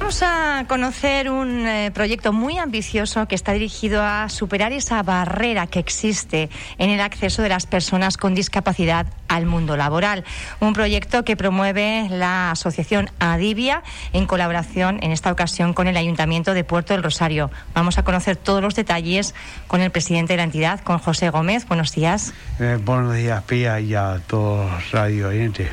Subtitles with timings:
[0.00, 5.66] Vamos a conocer un eh, proyecto muy ambicioso que está dirigido a superar esa barrera
[5.66, 10.24] que existe en el acceso de las personas con discapacidad al mundo laboral.
[10.58, 13.82] Un proyecto que promueve la asociación Adivia
[14.14, 17.50] en colaboración, en esta ocasión, con el Ayuntamiento de Puerto del Rosario.
[17.74, 19.34] Vamos a conocer todos los detalles
[19.66, 21.68] con el presidente de la entidad, con José Gómez.
[21.68, 22.32] Buenos días.
[22.58, 25.68] Eh, buenos días, Pía, y a todos los radio oyentes.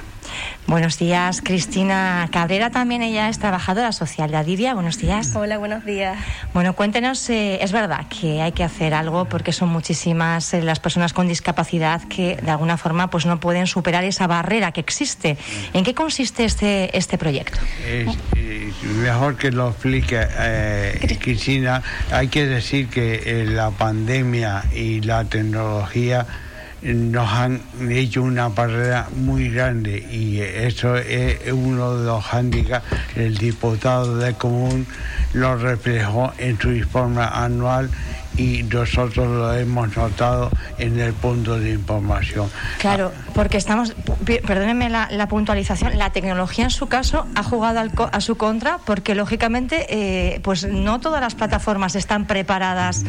[0.67, 4.73] Buenos días, Cristina Cabrera, también ella es trabajadora social de Adivia.
[4.73, 5.34] Buenos días.
[5.36, 6.17] Hola, buenos días.
[6.53, 10.80] Bueno, cuéntenos, eh, es verdad que hay que hacer algo porque son muchísimas eh, las
[10.80, 15.38] personas con discapacidad que de alguna forma pues no pueden superar esa barrera que existe.
[15.73, 17.59] ¿En qué consiste este, este proyecto?
[17.88, 20.28] Es, eh, mejor que lo explique
[21.22, 21.81] Cristina.
[22.12, 26.25] Hay que decir que la pandemia y la tecnología
[26.81, 32.86] nos han hecho una barrera muy grande y eso es uno de los hándicaps.
[33.16, 34.86] El diputado de Común
[35.34, 37.89] lo reflejó en su informe anual
[38.38, 42.49] y nosotros lo hemos notado en el punto de información.
[42.79, 43.95] Claro, porque estamos,
[44.45, 49.88] perdónenme la, puntualización, la tecnología en su caso ha jugado a su contra porque lógicamente
[49.89, 53.03] eh, pues no todas las plataformas están preparadas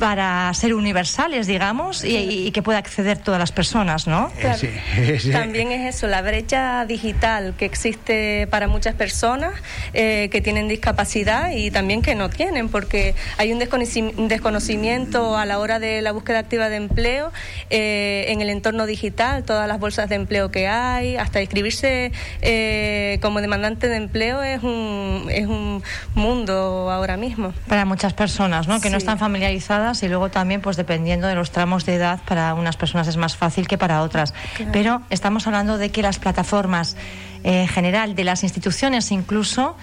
[0.00, 4.32] para ser universales, digamos, y, que pueda acceder todas las personas, ¿no?
[5.32, 9.52] También es eso, la brecha digital que existe para muchas personas
[9.92, 14.30] eh, que tienen discapacidad y también que no tienen, porque hay un desconocimiento
[14.70, 17.32] a la hora de la búsqueda activa de empleo
[17.70, 23.18] eh, en el entorno digital, todas las bolsas de empleo que hay, hasta inscribirse eh,
[23.20, 25.82] como demandante de empleo es un, es un
[26.14, 27.52] mundo ahora mismo.
[27.66, 28.80] Para muchas personas, ¿no?
[28.80, 32.54] Que no están familiarizadas y luego también, pues dependiendo de los tramos de edad, para
[32.54, 34.34] unas personas es más fácil que para otras.
[34.72, 36.96] Pero estamos hablando de que las plataformas
[37.42, 39.74] en general de las instituciones incluso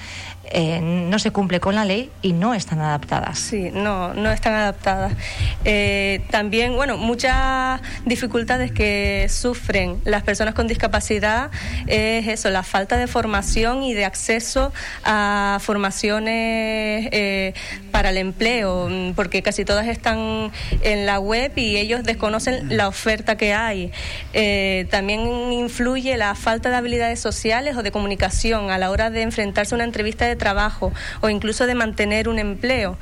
[0.52, 3.38] eh, no se cumple con la ley y no están adaptadas.
[3.38, 5.14] Sí, no, no están adaptadas.
[5.66, 11.52] Eh, también, bueno, muchas dificultades que sufren las personas con discapacidad
[11.88, 14.72] es eso, la falta de formación y de acceso
[15.04, 17.54] a formaciones eh,
[17.92, 20.52] para el empleo, porque casi todas están
[20.82, 23.92] en la web y ellos desconocen la oferta que hay.
[24.90, 29.74] también influye la falta de habilidades sociales o de comunicación a la hora de enfrentarse
[29.74, 32.98] a una entrevista de trabajo o incluso de mantener un empleo.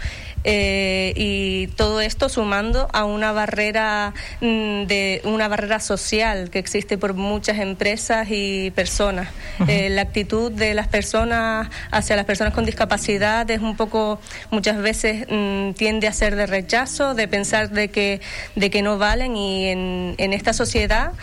[0.48, 7.00] Eh, y todo esto sumando a una barrera mm, de una barrera social que existe
[7.00, 9.30] por muchas empresas y personas.
[9.68, 14.20] Eh, la actitud de las personas hacia las personas con discapacidad es un poco
[14.52, 18.22] muchas veces mm, tiende a ser de rechazo, de pensar de que
[18.56, 21.14] de que no valen y en, en esta sociedad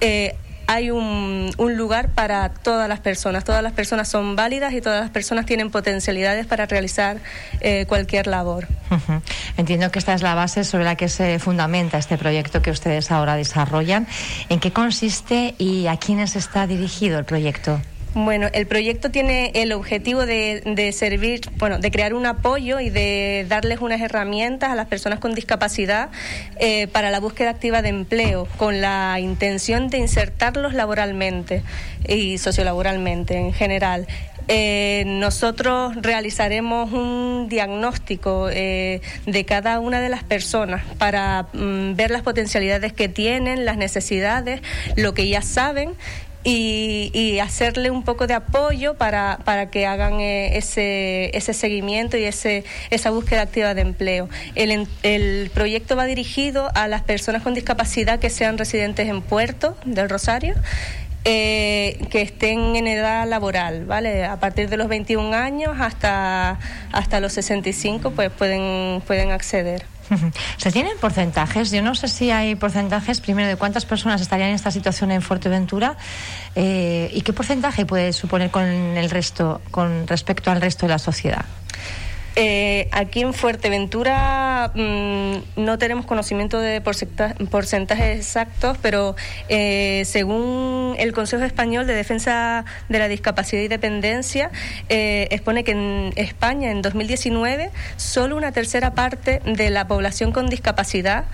[0.00, 0.34] eh,
[0.72, 3.44] hay un, un, lugar para todas las personas.
[3.44, 7.18] Todas las personas son válidas y todas las personas tienen potencialidades para realizar
[7.60, 8.66] eh, cualquier labor.
[9.56, 13.10] Entiendo que esta es la base sobre la que se fundamenta este proyecto que ustedes
[13.10, 14.06] ahora desarrollan.
[14.48, 17.80] ¿En qué consiste y a quiénes está dirigido el proyecto?
[18.14, 23.46] Bueno, el proyecto tiene el objetivo de, servir, bueno, de crear un apoyo y de
[23.48, 26.10] darles unas herramientas a las personas con discapacidad
[26.58, 31.62] eh, para la búsqueda activa de empleo, con la intención de insertarlos laboralmente
[32.06, 34.06] y sociolaboralmente en general.
[34.48, 42.10] Eh, nosotros realizaremos un diagnóstico eh, de cada una de las personas para mm, ver
[42.10, 44.60] las potencialidades que tienen, las necesidades,
[44.96, 45.94] lo que ya saben
[46.44, 52.24] y, hacerle un poco de apoyo para, para que hagan eh, ese, ese seguimiento y
[52.24, 54.28] ese, esa búsqueda activa de empleo.
[54.54, 59.76] El, el proyecto va dirigido a las personas con discapacidad que sean residentes en Puerto
[59.84, 60.54] del Rosario.
[61.24, 64.24] Eh, que estén en edad laboral, ¿vale?
[64.24, 66.58] A partir de los 21 años hasta,
[66.90, 69.84] hasta los 65 pues pueden, pueden acceder.
[70.56, 71.70] ¿Se tienen porcentajes?
[71.70, 75.22] Yo no sé si hay porcentajes, primero, de cuántas personas estarían en esta situación en
[75.22, 75.96] Fuerteventura
[76.54, 80.98] eh, y qué porcentaje puede suponer con el resto, con respecto al resto de la
[80.98, 81.44] sociedad.
[82.34, 89.16] Eh, aquí en Fuerteventura mm, no tenemos conocimiento de porcentajes exactos, pero
[89.48, 94.50] eh, según el Consejo Español de Defensa de la Discapacidad y Dependencia,
[94.88, 100.48] eh, expone que en España en 2019 solo una tercera parte de la población con
[100.48, 101.24] discapacidad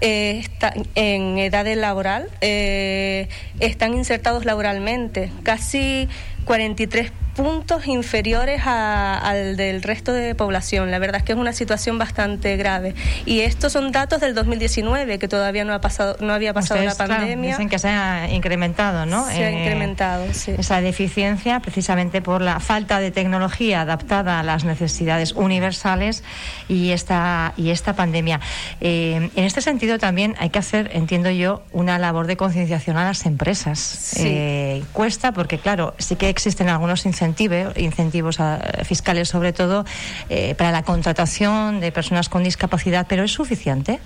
[0.00, 5.30] está en edad laboral están insertados laboralmente.
[5.42, 6.08] Casi
[6.44, 10.90] 43 puntos inferiores al del resto de población.
[10.90, 12.96] La verdad es que es una situación bastante grave.
[13.26, 16.96] Y estos son datos del 2019, que todavía no ha pasado, no había pasado la
[16.96, 17.52] pandemia.
[17.52, 19.24] dicen que se ha incrementado, ¿no?
[19.26, 20.56] Se ha eh, incrementado, sí.
[20.58, 26.24] Esa deficiencia, precisamente por la falta de tecnología adaptada a las necesidades universales
[26.68, 28.40] y esta y esta pandemia.
[28.80, 33.04] Eh, en este sentido también hay que hacer, entiendo yo, una labor de concienciación a
[33.04, 34.16] las empresas.
[34.18, 37.27] Eh, cuesta porque, claro, sí que existen algunos incentivos,
[37.76, 38.38] incentivos
[38.84, 39.84] fiscales sobre todo
[40.28, 44.00] eh, para la contratación de personas con discapacidad, pero ¿es suficiente?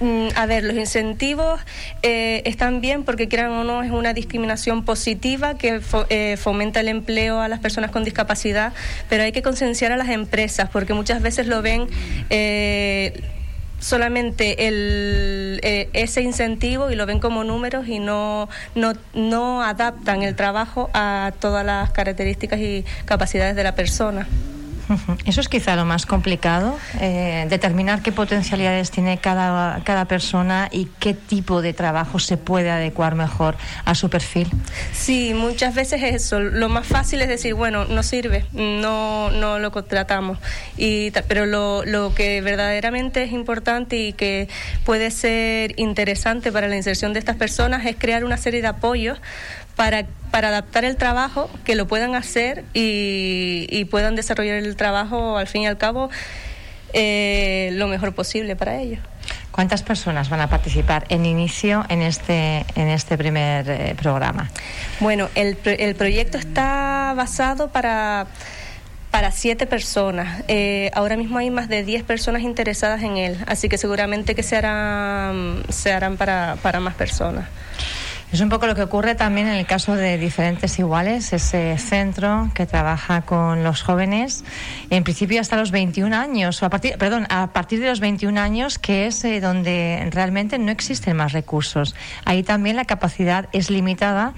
[0.00, 1.60] Mm, a ver, los incentivos
[2.02, 6.88] eh, están bien porque, crean o no, es una discriminación positiva que eh, fomenta el
[6.88, 8.72] empleo a las personas con discapacidad,
[9.08, 11.86] pero hay que concienciar a las empresas porque muchas veces lo ven
[13.84, 20.22] solamente el, eh, ese incentivo y lo ven como números y no, no, no adaptan
[20.22, 24.26] el trabajo a todas las características y capacidades de la persona.
[25.24, 30.88] Eso es quizá lo más complicado, eh, determinar qué potencialidades tiene cada, cada persona y
[30.98, 34.48] qué tipo de trabajo se puede adecuar mejor a su perfil.
[34.92, 36.40] Sí, muchas veces es eso.
[36.40, 40.38] Lo más fácil es decir, bueno, no sirve, no, no lo contratamos.
[40.76, 44.48] Y, pero lo, lo que verdaderamente es importante y que
[44.84, 49.18] puede ser interesante para la inserción de estas personas es crear una serie de apoyos
[49.76, 55.46] para, para adaptar el trabajo, que lo puedan hacer y, puedan desarrollar el trabajo al
[55.46, 56.10] fin y al cabo
[56.92, 59.00] eh, lo mejor posible para ellos.
[59.50, 64.50] ¿Cuántas personas van a participar en inicio en este, en este primer eh, programa?
[64.98, 68.26] Bueno, el, el proyecto está basado para
[69.14, 70.42] para siete personas.
[70.48, 74.42] Eh, ahora mismo hay más de diez personas interesadas en él, así que seguramente que
[74.42, 77.46] se harán, se harán para, para más personas.
[78.34, 82.50] Es un poco lo que ocurre también en el caso de Diferentes Iguales, ese centro
[82.52, 84.42] que trabaja con los jóvenes,
[84.90, 88.40] en principio hasta los 21 años, o a partir, perdón, a partir de los 21
[88.40, 91.94] años, que es eh, donde realmente no existen más recursos.
[92.24, 94.32] Ahí también la capacidad es limitada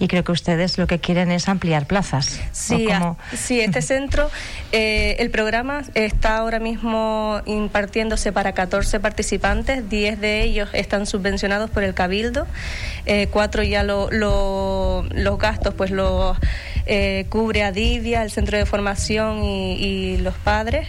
[0.00, 2.40] y creo que ustedes lo que quieren es ampliar plazas.
[2.52, 2.88] Sí,
[3.36, 4.30] sí este centro,
[4.72, 11.70] eh, el programa está ahora mismo impartiéndose para 14 participantes, 10 de ellos están subvencionados
[11.70, 12.46] por el Cabildo,
[13.04, 16.36] eh, cuatro ya lo, los gastos pues los
[16.86, 20.88] eh, cubre Adivia, el centro de formación y los padres.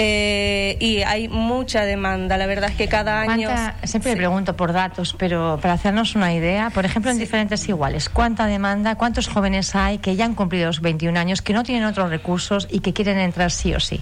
[0.00, 2.36] Eh, y hay mucha demanda.
[2.36, 3.50] La verdad es que cada año.
[3.82, 8.08] Siempre le pregunto por datos, pero para hacernos una idea, por ejemplo, en diferentes iguales,
[8.08, 11.84] ¿cuánta demanda, cuántos jóvenes hay que ya han cumplido los 21 años, que no tienen
[11.84, 14.00] otros recursos y que quieren entrar sí o sí?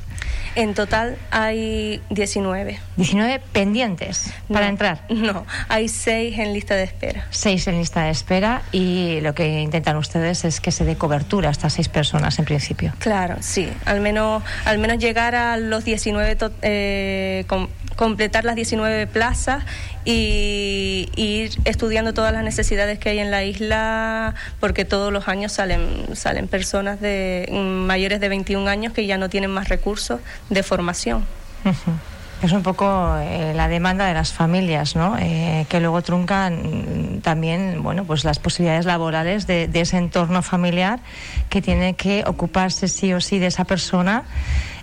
[0.54, 2.78] En total hay 19.
[2.98, 5.00] ¿19 pendientes para entrar?
[5.08, 7.26] No, hay 6 en lista de espera.
[7.30, 11.48] 6 en lista de espera y lo que intentan ustedes es que se dé cobertura
[11.48, 12.92] a estas 6 personas en principio.
[12.98, 13.68] Claro, sí.
[13.86, 17.46] Al menos, al menos llegar a los 19, eh,
[17.96, 19.64] completar las 19 plazas
[20.04, 25.52] y, ir estudiando todas las necesidades que hay en la isla, porque todos los años
[25.52, 30.62] salen, salen personas de mayores de 21 años que ya no tienen más recursos de
[30.62, 31.24] formación.
[32.42, 35.16] Es un poco eh, la demanda de las familias, ¿no?
[35.18, 41.00] Eh, que luego truncan también, bueno, pues las posibilidades laborales de ese entorno familiar
[41.48, 44.24] que tiene que ocuparse sí o sí de esa persona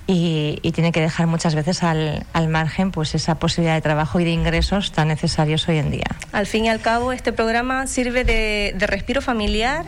[0.05, 4.25] y, tiene que dejar muchas veces al, al, margen pues esa posibilidad de trabajo y
[4.25, 6.07] de ingresos tan necesarios hoy en día.
[6.31, 9.85] Al fin y al cabo, este programa sirve de, de respiro familiar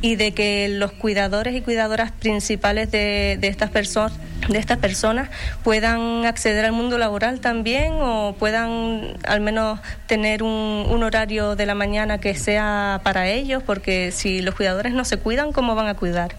[0.00, 4.18] y de que los cuidadores y cuidadoras principales de, de estas personas
[4.48, 5.28] de estas personas
[5.64, 11.66] puedan acceder al mundo laboral también o puedan al menos tener un, un, horario de
[11.66, 15.88] la mañana que sea para ellos, porque si los cuidadores no se cuidan, ¿cómo van
[15.88, 16.36] a cuidar?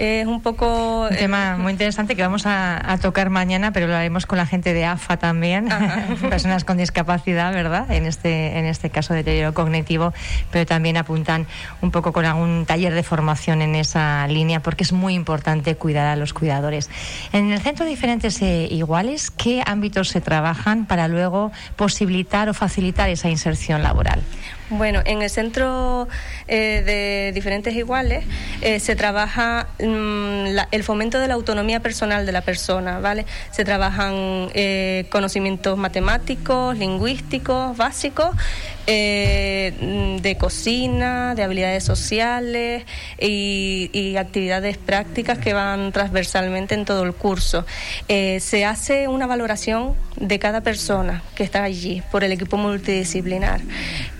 [0.00, 1.08] Es un poco...
[1.10, 4.72] Un tema muy interesante que vamos a, tocar mañana, pero lo haremos con la gente
[4.72, 5.68] de AFA también,
[6.30, 7.90] personas con discapacidad, ¿verdad?
[7.90, 10.12] En este, en este caso de deterioro cognitivo,
[10.50, 11.46] pero también apuntan
[11.82, 16.06] un poco con algún taller de formación en esa línea, porque es muy importante cuidar
[16.06, 16.88] a los cuidadores.
[17.32, 22.54] En el centro de diferentes eh, iguales, ¿qué ámbitos se trabajan para luego posibilitar o
[22.54, 24.22] facilitar esa inserción laboral?
[24.70, 26.06] Bueno, en el centro
[26.46, 28.24] eh, de diferentes iguales
[28.60, 33.26] eh, se trabaja mm, el fomento de la autonomía personal de la persona, ¿vale?
[33.50, 38.30] Se trabajan eh, conocimientos matemáticos, lingüísticos, básicos,
[38.86, 42.84] mm, de cocina, de habilidades sociales
[43.18, 47.64] y, actividades prácticas que van transversalmente en todo el curso.
[48.08, 53.60] se hace una valoración de cada persona que está allí por el equipo multidisciplinar.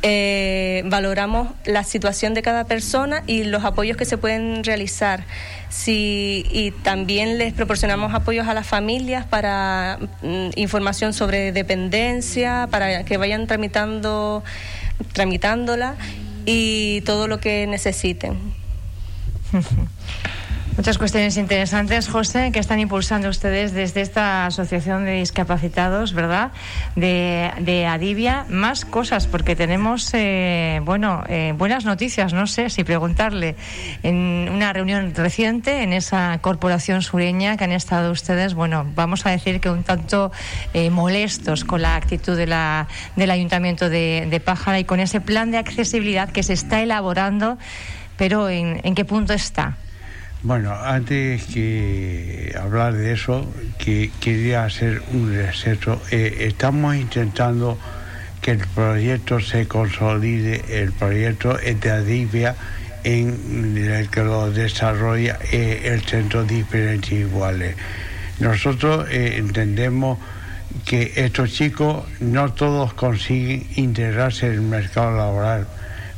[0.02, 5.24] Eh, eh, valoramos la situación de cada persona y los apoyos que se pueden realizar.
[5.68, 13.04] Si, y también les proporcionamos apoyos a las familias para mm, información sobre dependencia, para
[13.04, 14.42] que vayan tramitando,
[15.12, 15.96] tramitándola
[16.46, 18.38] y todo lo que necesiten.
[20.80, 26.52] Muchas cuestiones interesantes, José, que están impulsando ustedes desde esta Asociación de Discapacitados, ¿verdad?
[26.96, 28.46] De, Adivia.
[28.48, 33.56] Más cosas, porque tenemos, eh, bueno, eh, buenas noticias, no sé si preguntarle.
[34.02, 39.30] En una reunión reciente en esa corporación sureña que han estado ustedes, bueno, vamos a
[39.32, 40.32] decir que un tanto
[40.72, 45.20] eh, molestos con la actitud de la, del Ayuntamiento de, de Pájara y con ese
[45.20, 47.58] plan de accesibilidad que se está elaborando,
[48.16, 49.76] pero ¿en, en qué punto está?
[50.42, 53.46] Bueno, antes que hablar de eso,
[53.78, 56.00] que quería hacer un receso.
[56.10, 57.78] Eh, estamos intentando
[58.40, 62.56] que el proyecto se consolide, el proyecto de Adivia,
[63.04, 67.76] en el que lo desarrolla eh, el Centro Diferentes Iguales.
[68.38, 70.18] Nosotros eh, entendemos
[70.86, 75.66] que estos chicos no todos consiguen integrarse en el mercado laboral,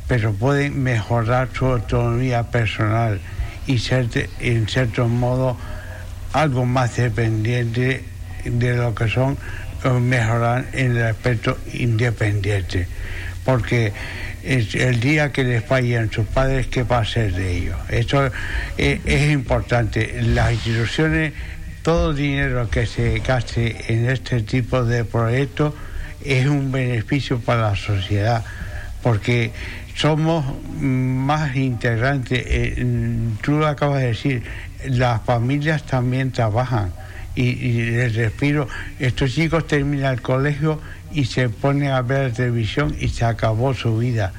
[0.07, 3.19] pero pueden mejorar su autonomía personal
[3.67, 4.07] y ser
[4.39, 5.57] en cierto modo
[6.31, 8.03] algo más dependiente
[8.43, 9.37] de lo que son
[10.01, 12.87] mejorar en el aspecto independiente
[13.43, 13.91] porque
[14.43, 17.77] el día que les fallen sus padres, ¿qué va a ser de ellos?
[17.89, 18.25] Esto
[18.77, 20.21] es, es, importante.
[20.21, 21.33] Las instituciones,
[21.81, 25.73] todo dinero que se gaste en este tipo de proyectos
[26.23, 28.43] es un beneficio para la sociedad,
[29.01, 29.51] porque
[29.95, 30.45] somos
[30.79, 32.43] más integrantes.
[32.45, 32.85] Eh,
[33.41, 34.43] tú lo acabas de decir,
[34.85, 36.91] las familias también trabajan.
[37.35, 38.67] Y, les respiro,
[38.99, 40.79] estos chicos terminan el colegio
[41.11, 44.33] y se ponen a ver la televisión y se acabó su vida.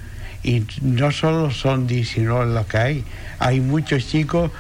[0.45, 3.05] Y no solo son 19 los que hay,
[3.39, 4.53] hay muchos chicos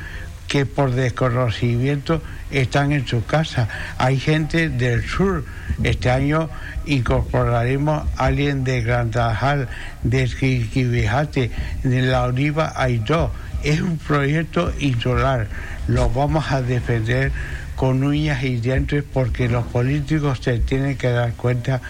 [0.48, 3.68] que por desconocimiento están en su casa.
[3.98, 5.44] Hay gente del sur.
[5.82, 6.48] Este año
[6.86, 9.68] incorporaremos a alguien de Gran Tarajal,
[10.02, 11.50] de Esquivijate,
[11.82, 13.30] de La Oliva, hay dos.
[13.62, 15.48] Es un proyecto insular.
[15.88, 17.32] Lo vamos a defender
[17.76, 21.80] con uñas y dientes porque los políticos se tienen que dar cuenta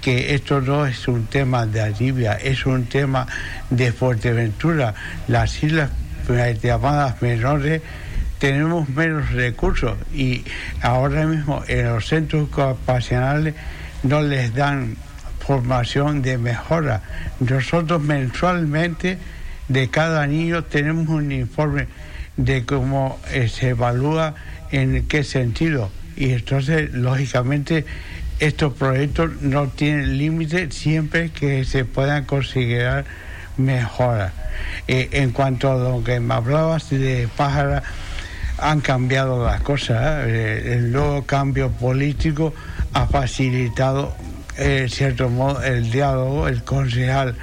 [0.00, 3.26] que esto no es un tema de alivia, es un tema
[3.70, 4.94] de Fuerteventura.
[5.26, 5.90] Las islas
[6.62, 7.82] llamadas menores
[8.38, 10.44] tenemos menos recursos y
[10.82, 13.54] ahora mismo en los centros ocupacionales
[14.02, 14.96] no les dan
[15.40, 17.02] formación de mejora.
[17.40, 19.18] Nosotros mensualmente
[19.68, 21.86] de cada niño tenemos un informe
[22.36, 24.34] de cómo eh, se evalúa
[24.70, 25.90] en qué sentido.
[26.16, 27.84] Y entonces, lógicamente,
[28.38, 33.04] estos proyectos no tienen límite siempre que se puedan considerar
[33.56, 34.32] mejoras.
[34.88, 37.82] Eh, en cuanto a lo que me hablabas de Pájara,
[38.58, 40.26] han cambiado las cosas.
[40.26, 40.74] ¿eh?
[40.74, 42.54] el nuevo cambio político
[42.92, 44.14] ha facilitado
[44.56, 47.34] en cierto modo el diálogo, el concejal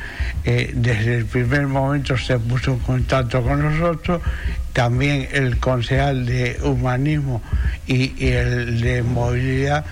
[0.45, 4.21] eh, desde el primer momento se puso en contacto con nosotros,
[4.73, 7.41] también el concejal de humanismo
[7.85, 9.85] y, el de movilidad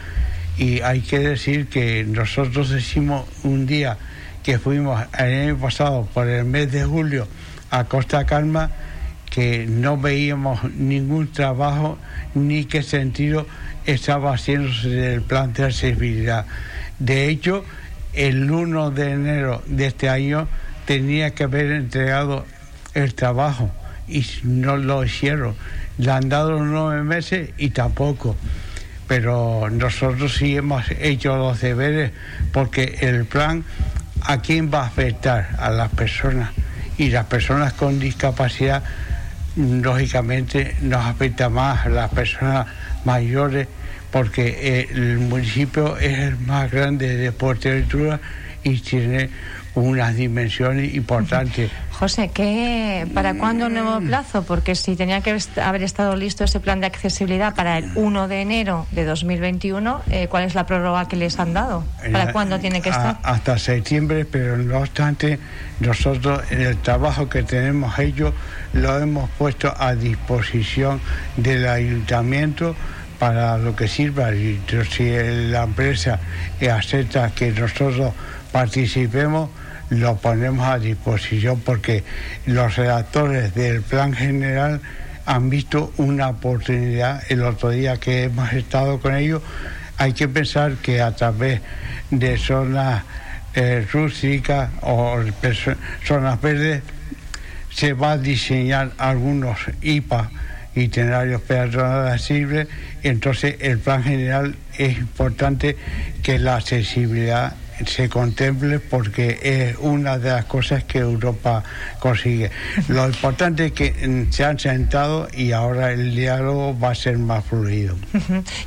[0.57, 3.97] y hay que decir que nosotros decimos un día
[4.43, 7.27] que fuimos el año pasado por el mes de julio
[7.69, 8.71] a Costa Calma
[9.31, 11.97] que no veíamos ningún trabajo
[12.35, 13.47] ni qué sentido
[13.85, 16.45] estaba haciéndose del plan de accesibilidad.
[16.99, 17.63] De hecho,
[18.13, 20.47] el 1 de enero de este año
[20.85, 22.45] tenía que haber entregado
[22.93, 23.71] el trabajo
[24.07, 25.55] y no lo hicieron.
[25.97, 28.35] Le han dado nueve meses y tampoco.
[29.07, 32.11] Pero nosotros sí hemos hecho los deberes
[32.51, 33.63] porque el plan
[34.23, 36.51] a quién va a afectar a las personas
[36.97, 38.83] y las personas con discapacidad
[39.55, 42.67] lógicamente nos afecta más a las personas
[43.05, 43.67] mayores
[44.11, 48.19] porque el municipio es el más grande de Fuerteventura
[48.63, 49.29] y tiene
[49.75, 51.71] unas dimensiones importantes.
[51.91, 54.43] José, ¿qué, ¿para cuándo un nuevo plazo?
[54.43, 58.41] Porque si tenía que haber estado listo ese plan de accesibilidad para el 1 de
[58.41, 61.83] enero de 2021, eh, ¿cuál es la prórroga que les han dado?
[62.11, 63.19] ¿Para cuándo tiene que estar?
[63.21, 65.37] hasta septiembre, pero no obstante,
[65.79, 68.33] nosotros en el trabajo que tenemos ellos
[68.73, 70.99] lo hemos puesto a disposición
[71.37, 72.75] del ayuntamiento
[73.19, 74.33] para lo que sirva.
[74.33, 74.59] Y
[74.89, 75.11] si
[75.51, 76.19] la empresa
[76.59, 78.13] acepta que nosotros
[78.51, 79.49] participemos,
[79.91, 82.03] lo ponemos a disposición porque
[82.45, 84.79] los redactores del plan general
[85.25, 89.41] han visto una oportunidad el otro día que hemos estado con ellos.
[89.97, 91.61] Hay que pensar que a través
[92.09, 93.03] de zonas
[93.53, 95.19] eh, rústicas o
[96.05, 96.81] zonas verdes,
[97.69, 100.31] se va a diseñar algunos IPA,
[100.73, 102.67] itinerarios peatonales accesibles,
[103.03, 105.75] entonces el plan general es importante
[106.23, 111.63] que la accesibilidad se contemple porque es una de las cosas que Europa
[111.99, 112.51] consigue.
[112.87, 117.17] Lo importante es que mm, se han sentado y ahora el diálogo va a ser
[117.17, 117.95] más fluido.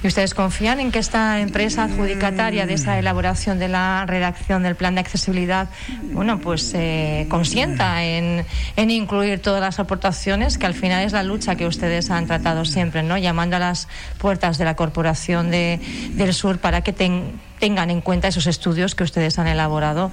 [0.03, 4.75] ¿Y ustedes confían en que esta empresa adjudicataria de esa elaboración de la redacción del
[4.75, 5.69] plan de accesibilidad,
[6.13, 8.45] bueno, pues eh, consienta en,
[8.77, 12.65] en incluir todas las aportaciones, que al final es la lucha que ustedes han tratado
[12.65, 13.19] siempre, ¿no?
[13.19, 15.81] Llamando a las puertas de la Corporación de,
[16.13, 20.11] del Sur para que tengan tengan en cuenta esos estudios que ustedes han elaborado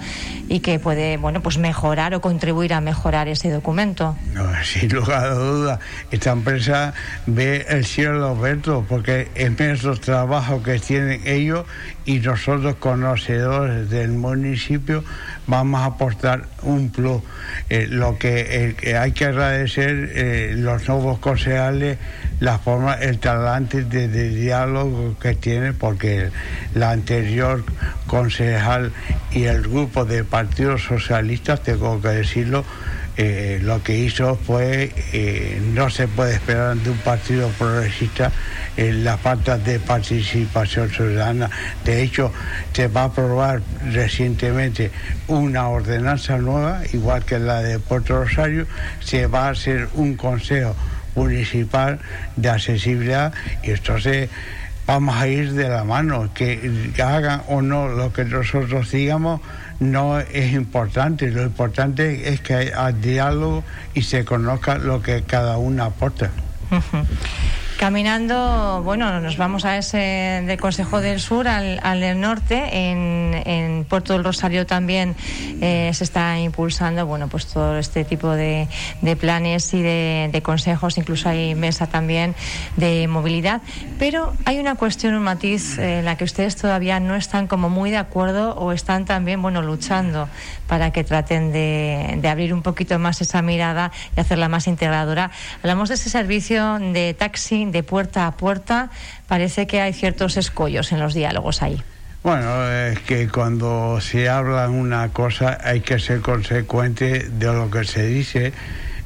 [0.48, 4.16] y que puede bueno pues mejorar o contribuir a mejorar ese documento.
[4.64, 5.80] sin lugar a duda,
[6.12, 6.94] esta empresa
[7.26, 11.66] ve el cielo abierto porque es nuestro trabajo que tienen ellos
[12.06, 15.04] y nosotros conocedores del municipio
[15.52, 17.22] vamos a aportar un plus.
[17.70, 21.98] Eh, lo que eh, hay que agradecer eh, los nuevos concejales
[22.40, 26.32] la forma, el talante de, diálogo que tiene, porque
[26.74, 27.64] la anterior
[28.08, 28.94] concejal
[29.32, 32.66] y el grupo de Partido Socialista, tengo que decirlo,
[33.24, 38.32] eh, lo que hizo fue, eh, no se puede esperar de un partido progresista
[38.76, 41.48] en la falta de participación ciudadana.
[41.86, 42.34] De hecho,
[42.74, 43.62] se va a aprobar
[43.92, 44.90] recientemente
[45.28, 48.66] una ordenanza nueva, igual que la de Puerto Rosario,
[49.02, 50.76] se va a hacer un consejo
[51.14, 52.00] municipal
[52.38, 54.30] de accesibilidad y entonces
[54.88, 59.42] vamos a ir de la mano, que hagan o no lo que nosotros digamos
[59.82, 63.64] no es importante, lo importante es que haya diálogo
[63.96, 66.30] y se conozca lo que cada uno aporta.
[67.82, 72.92] Caminando, bueno, nos vamos a ese del Consejo del Sur al, al del norte.
[72.92, 75.16] En, en, Puerto del Rosario también
[75.62, 78.68] eh, se está impulsando, bueno, pues todo este tipo de,
[79.02, 81.00] de planes y de, consejos.
[81.00, 82.36] Incluso hay mesa también
[82.78, 83.64] de movilidad.
[83.98, 87.90] Pero hay una cuestión, un matiz en la que ustedes todavía no están como muy
[87.90, 90.30] de acuerdo o están también, bueno, luchando
[90.68, 95.32] para que traten de, de abrir un poquito más esa mirada y hacerla más integradora.
[95.64, 98.90] Hablamos de ese servicio de taxi de puerta a puerta,
[99.28, 101.82] parece que hay ciertos escollos en los diálogos ahí.
[102.24, 107.84] Bueno, es que cuando se habla una cosa hay que ser consecuente de lo que
[107.84, 108.54] se dice.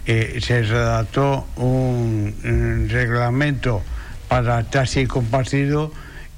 [0.05, 3.81] Eh, se redactó un, reglamento
[4.27, 5.93] para taxi compartido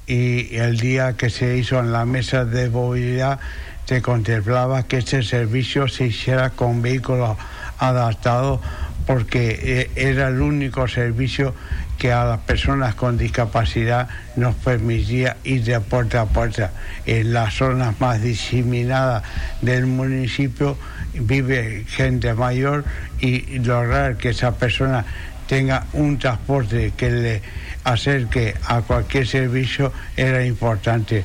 [0.06, 3.40] y el día que se hizo en la mesa de movilidad
[3.84, 7.36] se contemplaba que ese servicio se hiciera con vehículos
[7.78, 8.60] adaptados
[9.04, 11.54] porque eh, era el único servicio
[11.98, 16.70] que a las personas con discapacidad nos permitía ir de puerta a puerta.
[17.04, 19.24] En las zonas más diseminadas
[19.60, 20.78] del municipio
[21.14, 22.84] vive gente mayor
[23.20, 25.04] y lograr que esa persona
[25.48, 27.42] tenga un transporte que le
[27.82, 31.24] acerque a cualquier servicio era importante.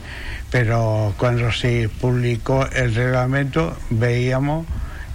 [0.50, 4.66] Pero cuando se publicó el reglamento veíamos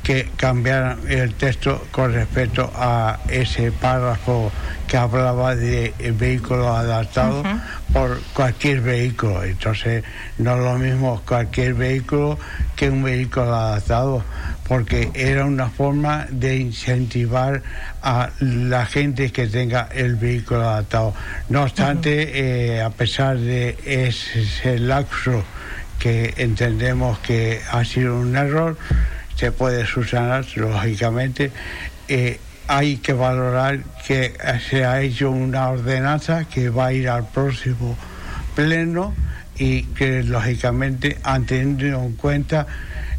[0.08, 4.50] que cambiaran el texto con respecto a ese párrafo
[4.86, 7.46] que hablaba de vehículos adaptados
[7.92, 9.44] por cualquier vehículo.
[9.44, 10.04] Entonces,
[10.38, 12.38] no es lo mismo cualquier vehículo
[12.74, 14.24] que un vehículo adaptado,
[14.66, 17.62] porque era una forma de incentivar
[18.00, 21.12] a la gente que tenga el vehículo adaptado.
[21.50, 25.44] No obstante, eh, a pesar de ese laxo
[25.98, 28.78] que entendemos que ha sido un error,
[29.38, 31.52] se puede subsanar, lógicamente.
[32.08, 34.34] Eh, hay que valorar que
[34.68, 37.96] se ha hecho una ordenanza que va a ir al próximo
[38.54, 39.14] pleno
[39.56, 42.66] y que lógicamente han tenido en cuenta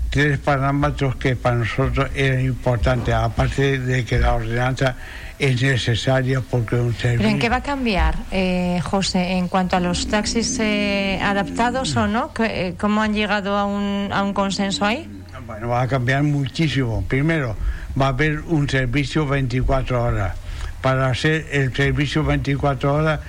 [0.10, 4.96] tres parámetros que para nosotros eran importantes, aparte de que la ordenanza
[5.40, 7.20] es necesaria porque un servicio...
[7.20, 11.96] ¿Pero en qué va a cambiar, eh, José, en cuanto a los taxis eh, adaptados
[11.96, 12.32] o no?
[12.78, 15.08] ¿Cómo han llegado a un, a un consenso ahí?
[15.50, 17.04] Bueno, va a cambiar muchísimo.
[17.08, 17.56] Primero,
[18.00, 20.38] va a haber un servicio 24 horas.
[20.80, 23.22] Para hacer el servicio 24 horas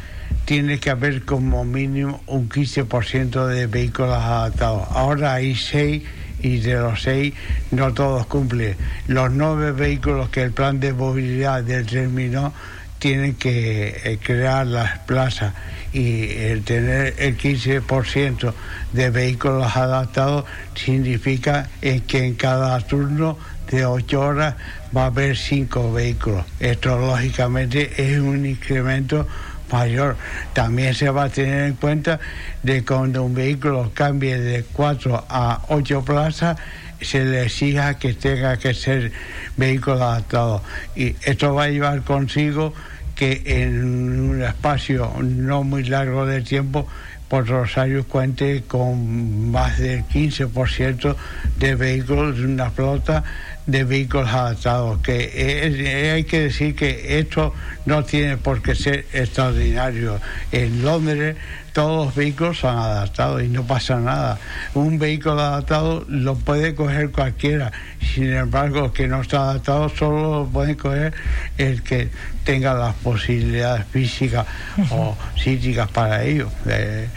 [0.45, 4.87] tiene que haber como mínimo un 15% de vehículos adaptados.
[4.91, 6.03] Ahora hay 6
[6.43, 7.33] y de los 6
[7.71, 8.77] no todos cumplen.
[9.07, 12.53] Los nueve vehículos que el plan de movilidad determinó
[13.01, 15.53] tienen que eh, crear las plazas
[15.93, 18.55] y el tener el 15%
[18.93, 20.45] de vehículos adaptados
[20.77, 23.37] significa que en cada turno
[23.69, 24.55] de 8 horas
[24.97, 26.45] va a haber 5 vehículos.
[26.61, 29.27] Esto lógicamente es un incremento
[29.71, 30.17] mayor.
[30.53, 32.21] También se va a tener en cuenta
[32.63, 36.57] de cuando un vehículo cambie de 4 a 8 plazas,
[37.01, 39.13] se le exija que tenga que ser
[39.57, 40.63] vehículo adaptado.
[40.95, 42.75] Y esto va a llevar consigo
[43.15, 46.87] que en un espacio no muy largo de tiempo
[47.31, 51.15] por Rosario cuente con más del 15%
[51.59, 53.23] de vehículos, de una flota
[53.67, 55.01] de vehículos adaptados.
[55.01, 57.55] Que hay que decir que esto
[57.87, 60.21] no tiene por qué ser extraordinario.
[60.51, 61.37] En Londres
[61.73, 64.39] todos los vehículos son adaptados y no pasa nada.
[64.75, 67.73] Un vehículo adaptado lo puede coger cualquiera,
[68.15, 71.15] sin embargo, el que no está adaptado solo lo puede coger
[71.59, 72.11] el que
[72.45, 74.47] tenga las posibilidades físicas
[74.91, 76.49] o psíquicas para ello.
[76.67, 77.09] Eh,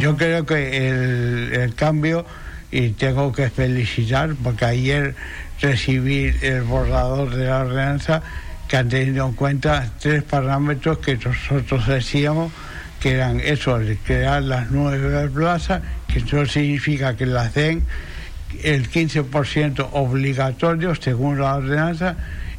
[0.00, 2.26] yo creo que el, el cambio,
[2.70, 5.14] y tengo que felicitar, porque ayer
[5.60, 8.22] recibí el borrador de la ordenanza
[8.68, 12.52] que han tenido en cuenta tres parámetros que nosotros decíamos
[13.02, 17.82] que eran eso, crear las nueve plazas, que eso significa que las den
[18.62, 22.14] el 15% obligatorio según la ordenanza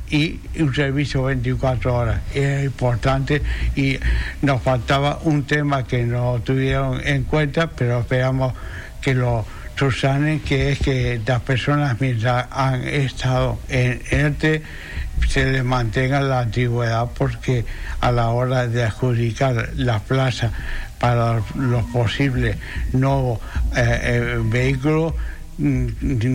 [0.10, 2.22] y un servicio 24 horas.
[2.34, 3.42] Es importante
[3.78, 3.98] y
[4.42, 8.54] nos faltaba un tema que no tuvieron en cuenta, pero esperamos
[9.02, 9.46] que lo
[9.78, 14.62] subsanen, que es que las personas mientras han estado en ERTE
[15.28, 17.66] se les mantenga la antigüedad porque
[18.02, 20.52] a la hora de adjudicar la plaza
[21.00, 22.58] para los posibles
[22.94, 23.40] nuevos
[23.76, 25.14] eh, eh, vehículos
[25.58, 25.88] mm,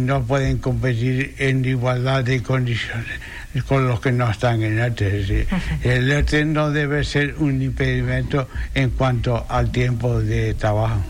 [0.07, 3.21] no pueden competir en igualdad de condiciones
[3.67, 5.47] con los que no están en ERTE.
[5.83, 11.03] el ERTE no debe ser un impedimento en cuanto al tiempo de trabajo.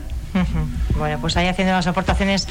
[0.97, 2.49] Bueno, pues ahí haciendo las aportaciones.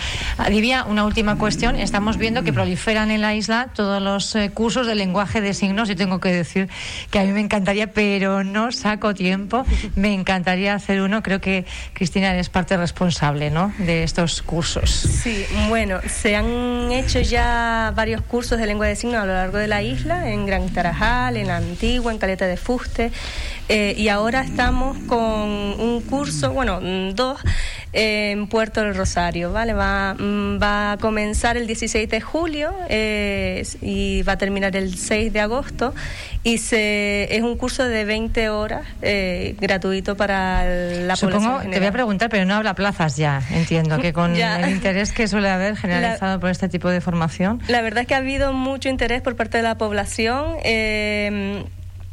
[0.50, 1.76] Divia, una última cuestión.
[1.76, 5.90] Estamos viendo que proliferan en la isla todos los eh, cursos de lenguaje de signos.
[5.90, 6.70] Yo tengo que decir
[7.12, 9.66] que a mí me encantaría, pero no saco tiempo.
[9.96, 11.22] Me encantaría hacer uno.
[11.24, 13.74] Creo que Cristina eres parte responsable ¿no?
[13.80, 14.90] de estos cursos.
[14.90, 19.58] Sí, bueno, se han hecho ya varios cursos de lengua de signos a lo largo
[19.58, 23.12] de la isla, en Gran Tarajal, en Antigua, en Caleta de Fuste.
[23.70, 26.80] Eh, y ahora estamos con un curso, bueno,
[27.14, 27.40] dos
[27.94, 29.74] en Puerto del Rosario, ¿vale?
[29.74, 34.98] Va, mm, va a comenzar el 16 de julio eh, y va a terminar el
[34.98, 35.94] 6 de agosto
[36.44, 41.88] y se, es un curso de 20 horas eh, gratuito para la Supongo, Te voy
[41.88, 45.76] a preguntar, pero no habla plazas ya, entiendo, que con el interés que suele haber
[45.76, 47.62] generalizado por este tipo de formación.
[47.68, 50.56] La verdad es que ha habido mucho interés por parte de la población.
[50.64, 51.66] Eh,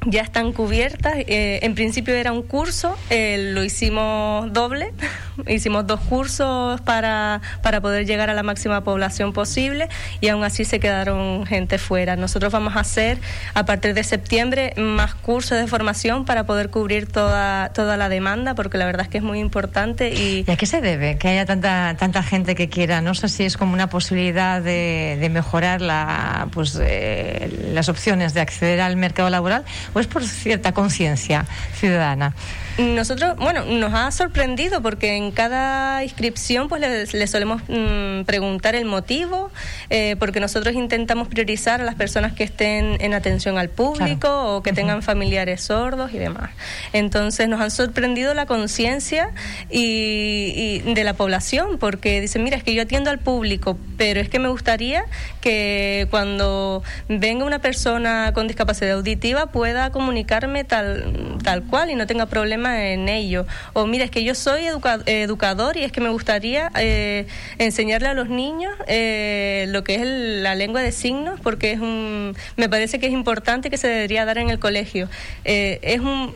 [0.06, 1.14] ya están cubiertas.
[1.16, 4.92] Eh, en principio era un curso, eh, lo hicimos doble,
[5.46, 9.88] hicimos dos cursos para, para poder llegar a la máxima población posible
[10.20, 12.16] y aún así se quedaron gente fuera.
[12.16, 13.18] Nosotros vamos a hacer
[13.54, 18.54] a partir de septiembre más cursos de formación para poder cubrir toda, toda la demanda,
[18.54, 20.10] porque la verdad es que es muy importante.
[20.10, 23.00] ¿Y, ¿Y a qué se debe que haya tanta, tanta gente que quiera?
[23.00, 28.34] No sé si es como una posibilidad de, de mejorar la, pues, eh, las opciones
[28.34, 29.64] de acceder al mercado laboral
[29.94, 32.34] o es por cierta conciencia ciudadana.
[32.78, 36.80] Nosotros, bueno, nos ha sorprendido porque en cada inscripción pues
[37.12, 39.52] le, solemos mm, preguntar el motivo,
[39.90, 44.62] eh, porque nosotros intentamos priorizar a las personas que estén en atención al público o
[44.64, 46.50] que tengan familiares sordos y demás.
[46.92, 49.30] Entonces nos han sorprendido la conciencia
[49.70, 54.28] y, de la población, porque dicen, mira, es que yo atiendo al público, pero es
[54.28, 55.04] que me gustaría
[55.40, 62.06] que cuando venga una persona con discapacidad auditiva pueda comunicarme tal, tal cual y no
[62.06, 63.46] tenga problemas en ello.
[63.72, 67.26] O mira, es que yo soy educador y es que me gustaría eh,
[67.58, 72.36] enseñarle a los niños eh, lo que es la lengua de signos porque es un,
[72.56, 75.08] me parece que es importante que se debería dar en el colegio.
[75.44, 76.34] Eh, es un,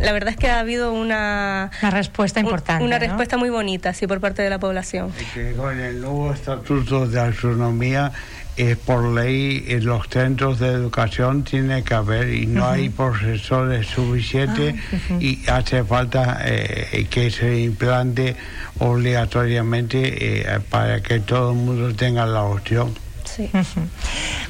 [0.00, 2.84] la verdad es que ha habido una, una respuesta importante.
[2.84, 5.12] Una respuesta muy bonita, sí, por parte de la población.
[5.56, 8.12] con el nuevo estatuto de astronomía
[8.56, 13.86] eh, por ley en los centros de educación tiene que haber y no hay profesores
[13.86, 18.36] suficientes ah, y hace falta eh, que se implante
[18.78, 22.94] obligatoriamente eh, para que todo el mundo tenga la opción.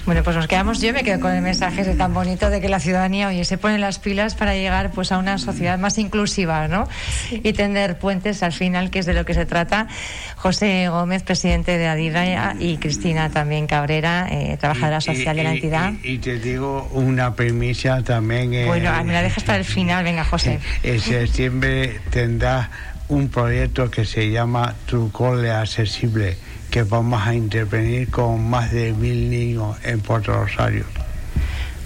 [0.07, 2.69] Bueno, pues nos quedamos, yo me quedo con el mensaje ese tan bonito de que
[2.69, 6.69] la ciudadanía, oye, se pone las pilas para llegar pues a una sociedad más inclusiva,
[6.69, 6.89] ¿no?
[7.31, 9.89] Y tender puentes al final, que es de lo que se trata.
[10.37, 15.93] José Gómez, presidente de Adira, y Cristina también Cabrera, eh, trabajadora social de la entidad.
[16.03, 18.55] Y, te digo una premisa también.
[18.55, 20.61] Eh, bueno, me la dejas para el final, venga, José.
[20.83, 22.71] En septiembre tendrá
[23.09, 26.37] un proyecto que se llama Tu Cole Accesible
[26.71, 30.85] que vamos a intervenir con más de mil niños en Puerto Rosario.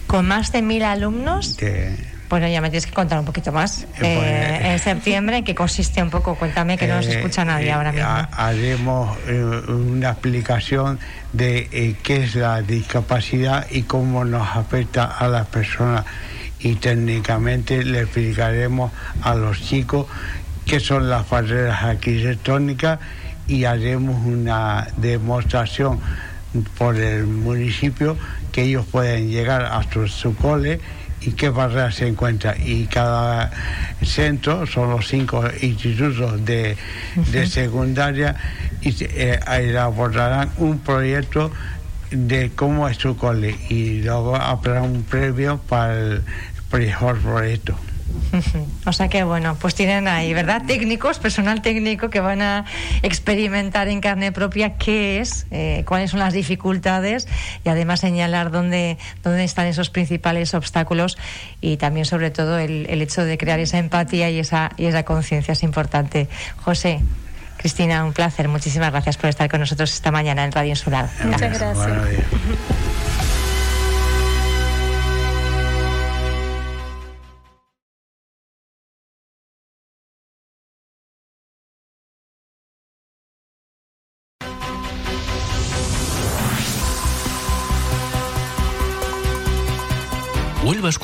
[0.07, 1.57] ¿Con más de mil alumnos?
[2.29, 3.83] Bueno, ya me tienes que contar un poquito más.
[3.83, 6.35] Eh, eh, en septiembre, ¿en qué consiste un poco?
[6.35, 8.09] Cuéntame que no nos escucha nadie ahora mismo.
[8.33, 9.19] Haremos
[9.69, 10.99] una explicación
[11.33, 16.05] de qué es la discapacidad y cómo nos afecta a las personas.
[16.61, 18.91] Y técnicamente le explicaremos
[19.23, 20.07] a los chicos
[20.67, 22.99] qué son las barreras arquitectónicas
[23.47, 26.01] y haremos una demostración
[26.79, 28.17] por el municipio
[28.53, 30.81] que ellos pueden llegar hasta su cole
[31.21, 32.57] y qué barreras se encuentra.
[32.57, 33.51] Y cada
[34.03, 36.77] centro, son los cinco institutos de,
[37.47, 38.37] secundaria,
[38.83, 41.51] y eh, elaborarán un proyecto
[42.11, 46.23] de cómo es su cole y luego habrá un previo para el
[46.73, 47.77] mejor proyecto.
[48.87, 50.63] O sea que bueno, pues tienen ahí, ¿verdad?
[50.67, 52.65] Técnicos, personal técnico que van a
[53.03, 57.29] experimentar en carne propia qué es, eh, cuáles son las dificultades
[57.65, 61.17] y además señalar dónde, dónde están esos principales obstáculos
[61.61, 65.05] y también sobre todo el, el hecho de crear esa empatía y esa, y esa
[65.05, 66.29] conciencia es importante.
[66.57, 67.01] José.
[67.57, 68.47] Cristina, un placer.
[68.49, 71.09] Muchísimas gracias por estar con nosotros esta mañana en Radio Insular.
[71.25, 71.77] Muchas gracias.
[71.77, 72.84] Vuelva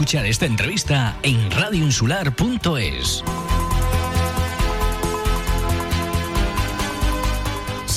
[0.00, 3.22] escuchar esta entrevista en radioinsular.es.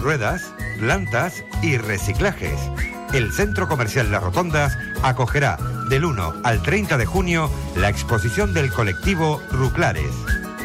[0.00, 2.56] Ruedas, plantas y reciclajes.
[3.12, 5.58] El Centro Comercial Las Rotondas acogerá
[5.88, 10.12] del 1 al 30 de junio la exposición del colectivo Ruclares,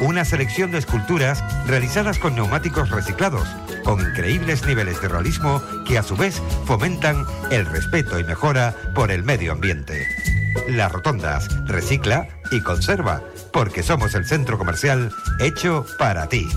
[0.02, 3.48] una selección de esculturas realizadas con neumáticos reciclados,
[3.84, 9.12] con increíbles niveles de realismo que a su vez fomentan el respeto y mejora por
[9.12, 10.31] el medio ambiente.
[10.68, 16.48] Las Rotondas recicla y conserva porque somos el centro comercial hecho para ti.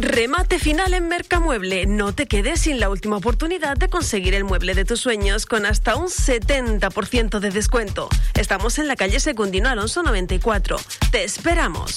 [0.00, 1.84] Remate final en Mercamueble.
[1.86, 5.66] No te quedes sin la última oportunidad de conseguir el mueble de tus sueños con
[5.66, 8.08] hasta un 70% de descuento.
[8.34, 10.78] Estamos en la calle Secundino Alonso 94.
[11.12, 11.96] Te esperamos.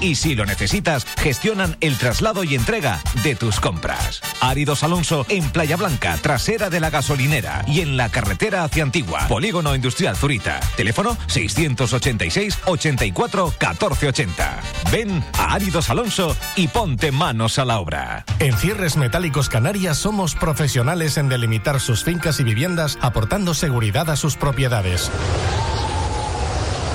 [0.00, 4.20] Y si lo necesitas, gestionan el traslado y entrega de tus compras.
[4.40, 9.26] Áridos Alonso en Playa Blanca, trasera de la gasolinera y en la carretera hacia Antigua.
[9.28, 10.60] Polígono Industrial Zurita.
[10.76, 14.60] Teléfono 686 84 1480.
[14.92, 18.24] Ven a Áridos Alonso y ponte manos a la obra.
[18.38, 24.16] En Cierres Metálicos Canarias somos profesionales en delimitar sus fincas y viviendas aportando seguridad a
[24.16, 25.10] sus propiedades.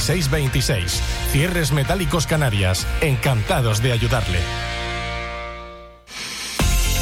[0.00, 1.02] 626.
[1.32, 2.86] Cierres Metálicos Canarias.
[3.00, 4.38] Encantados de ayudarle.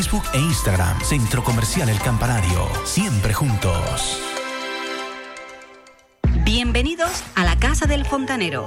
[0.00, 0.98] Facebook e Instagram.
[1.02, 2.66] Centro Comercial El Campanario.
[2.84, 4.18] Siempre juntos.
[6.42, 8.66] Bienvenidos a la Casa del Fontanero.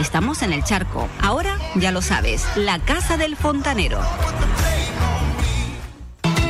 [0.00, 1.08] Estamos en el charco.
[1.20, 3.98] Ahora ya lo sabes, la Casa del Fontanero.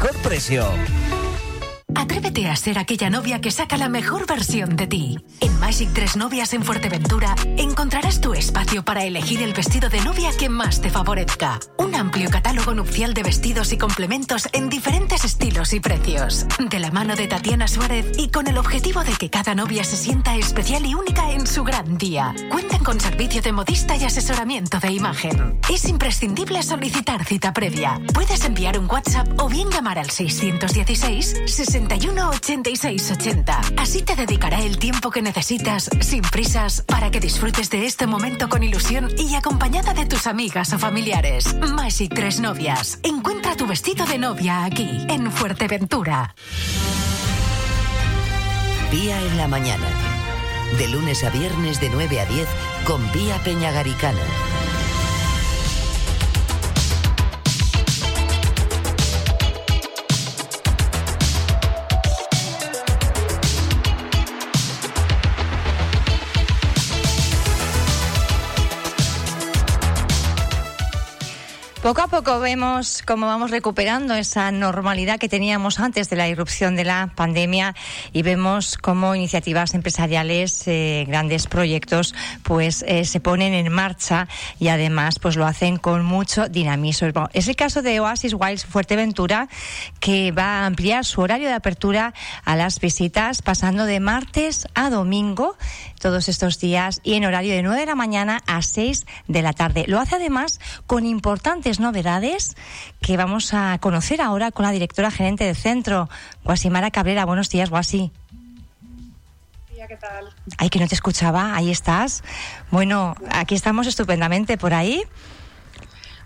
[0.00, 0.64] mejor precio.
[2.00, 5.18] Atrévete a ser aquella novia que saca la mejor versión de ti.
[5.40, 10.30] En Magic Tres Novias en Fuerteventura encontrarás tu espacio para elegir el vestido de novia
[10.38, 11.60] que más te favorezca.
[11.76, 16.46] Un amplio catálogo nupcial de vestidos y complementos en diferentes estilos y precios.
[16.58, 19.98] De la mano de Tatiana Suárez y con el objetivo de que cada novia se
[19.98, 22.34] sienta especial y única en su gran día.
[22.50, 25.60] Cuentan con servicio de modista y asesoramiento de imagen.
[25.70, 28.00] Es imprescindible solicitar cita previa.
[28.14, 33.60] Puedes enviar un WhatsApp o bien llamar al 616 60 61 86 80.
[33.76, 38.48] Así te dedicará el tiempo que necesitas, sin prisas, para que disfrutes de este momento
[38.48, 41.52] con ilusión y acompañada de tus amigas o familiares.
[41.56, 43.00] Magic Tres Novias.
[43.02, 46.36] Encuentra tu vestido de novia aquí, en Fuerteventura.
[48.92, 49.88] Vía en la mañana.
[50.78, 52.48] De lunes a viernes de 9 a 10
[52.84, 54.59] con Vía Peñagaricana.
[71.82, 76.76] Poco a poco vemos cómo vamos recuperando esa normalidad que teníamos antes de la irrupción
[76.76, 77.74] de la pandemia
[78.12, 84.68] y vemos cómo iniciativas empresariales, eh, grandes proyectos, pues eh, se ponen en marcha y
[84.68, 87.30] además pues lo hacen con mucho dinamismo.
[87.32, 89.48] Es el caso de Oasis Wilds Fuerteventura
[90.00, 92.12] que va a ampliar su horario de apertura
[92.44, 95.56] a las visitas pasando de martes a domingo
[95.98, 99.54] todos estos días y en horario de 9 de la mañana a 6 de la
[99.54, 99.84] tarde.
[99.86, 102.56] Lo hace además con importantes novedades
[103.00, 106.08] que vamos a conocer ahora con la directora gerente del centro,
[106.42, 107.24] Guasimara Cabrera.
[107.24, 108.10] Buenos días, Guasi.
[109.90, 110.28] ¿Qué tal?
[110.56, 112.22] Ay, que no te escuchaba, ahí estás.
[112.70, 115.02] Bueno, aquí estamos estupendamente por ahí.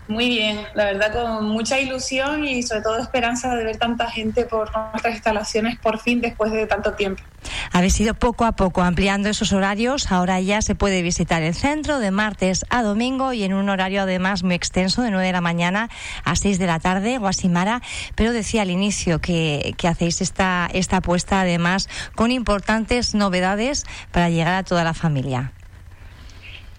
[0.07, 4.45] Muy bien, la verdad con mucha ilusión y sobre todo esperanza de ver tanta gente
[4.45, 7.23] por nuestras instalaciones por fin después de tanto tiempo.
[7.71, 11.99] Habéis ido poco a poco ampliando esos horarios, ahora ya se puede visitar el centro
[11.99, 15.41] de martes a domingo y en un horario además muy extenso de 9 de la
[15.41, 15.89] mañana
[16.23, 17.81] a 6 de la tarde, Guasimara,
[18.15, 24.29] pero decía al inicio que, que hacéis esta, esta apuesta además con importantes novedades para
[24.29, 25.51] llegar a toda la familia.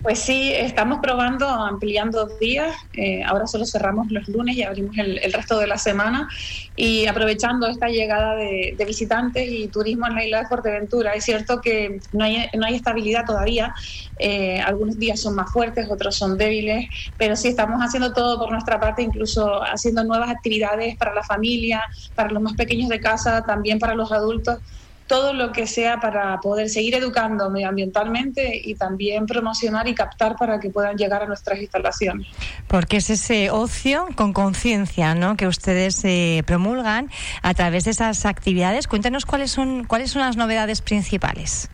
[0.03, 2.77] Pues sí, estamos probando, ampliando días.
[2.93, 6.29] Eh, ahora solo cerramos los lunes y abrimos el, resto de la semana.
[6.77, 11.61] Y aprovechando esta llegada de, visitantes y turismo en la isla de Fuerteventura, es cierto
[11.63, 13.75] que no hay, no hay estabilidad todavía.
[14.19, 18.53] Eh, algunos días son más fuertes, otros son débiles, pero sí estamos haciendo todo por
[18.53, 21.83] nuestra parte, incluso haciendo nuevas actividades para la familia,
[22.15, 24.59] para los más pequeños de casa, también para los adultos
[25.07, 30.61] todo lo que sea para poder seguir educando medioambientalmente y también promocionar y captar para
[30.61, 32.27] que puedan llegar a nuestras instalaciones.
[32.67, 35.37] Porque es ese ocio con conciencia ¿no?
[35.37, 37.11] que ustedes eh, promulgan
[37.43, 38.89] a través de esas actividades.
[38.89, 41.69] Cuéntenos cuáles son, cuáles son las novedades principales.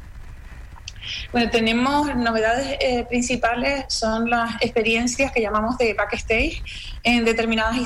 [1.33, 6.63] Bueno, tenemos novedades eh, principales, son las experiencias que llamamos de backstage
[7.05, 7.77] en determinadas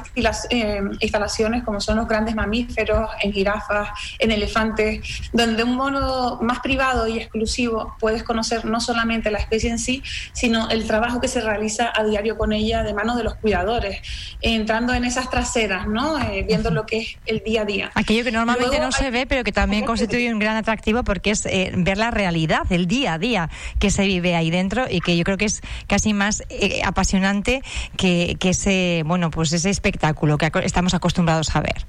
[0.51, 3.89] eh, instalaciones, como son los grandes mamíferos, en jirafas,
[4.19, 9.39] en elefantes, donde de un modo más privado y exclusivo puedes conocer no solamente la
[9.39, 10.03] especie en sí,
[10.33, 14.01] sino el trabajo que se realiza a diario con ella de manos de los cuidadores,
[14.43, 16.19] entrando en esas traseras, ¿no?
[16.19, 17.91] Eh, viendo lo que es el día a día.
[17.95, 21.45] Aquello que normalmente no se ve, pero que también constituye un gran atractivo porque es
[21.45, 25.25] ver la realidad, el día a día que se vive ahí dentro y que yo
[25.25, 27.63] creo que es casi más eh, apasionante
[27.97, 31.87] que, que ese, bueno, pues ese espectáculo que estamos acostumbrados a ver.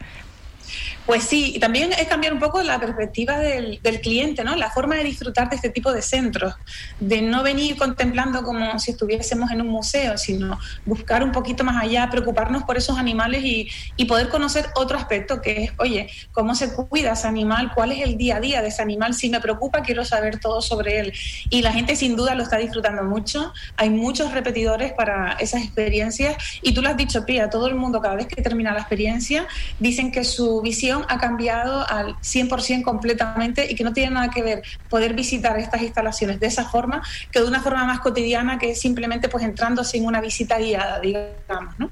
[1.08, 4.58] Pues sí, y también es cambiar un poco la perspectiva del, cliente, ¿no?
[4.58, 6.54] La forma de disfrutar de este tipo de centros,
[7.00, 11.82] de no venir contemplando como si estuviésemos en un museo, sino buscar un poquito más
[11.82, 13.70] allá, preocuparnos por esos animales y,
[14.08, 18.18] poder conocer otro aspecto que es, oye, cómo se cuida ese animal, cuál es el
[18.18, 21.14] día a día de ese animal, si me preocupa quiero saber todo sobre él.
[21.50, 26.38] Y la gente sin duda lo está disfrutando mucho, hay muchos repetidores para esas experiencias
[26.62, 29.46] y tú lo has dicho, Pía, todo el mundo cada vez que termina la experiencia
[29.80, 34.42] dicen que su visión ha cambiado al 100% completamente y que no tiene nada que
[34.42, 38.76] ver poder visitar estas instalaciones de esa forma que de una forma más cotidiana que
[38.76, 41.92] simplemente pues entrando sin una visita guiada, digamos, ¿no?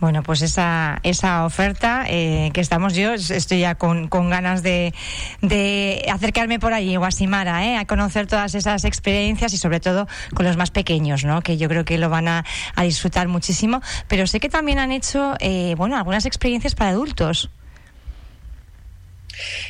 [0.00, 4.94] Bueno, pues esa, esa oferta eh, que estamos yo, estoy ya con, con ganas de,
[5.40, 10.46] de, acercarme por allí, Guasimara, eh, a conocer todas esas experiencias y sobre todo con
[10.46, 11.42] los más pequeños, ¿no?
[11.42, 13.80] que yo creo que lo van a, a disfrutar muchísimo.
[14.08, 17.50] Pero sé que también han hecho, eh, bueno, algunas experiencias para adultos.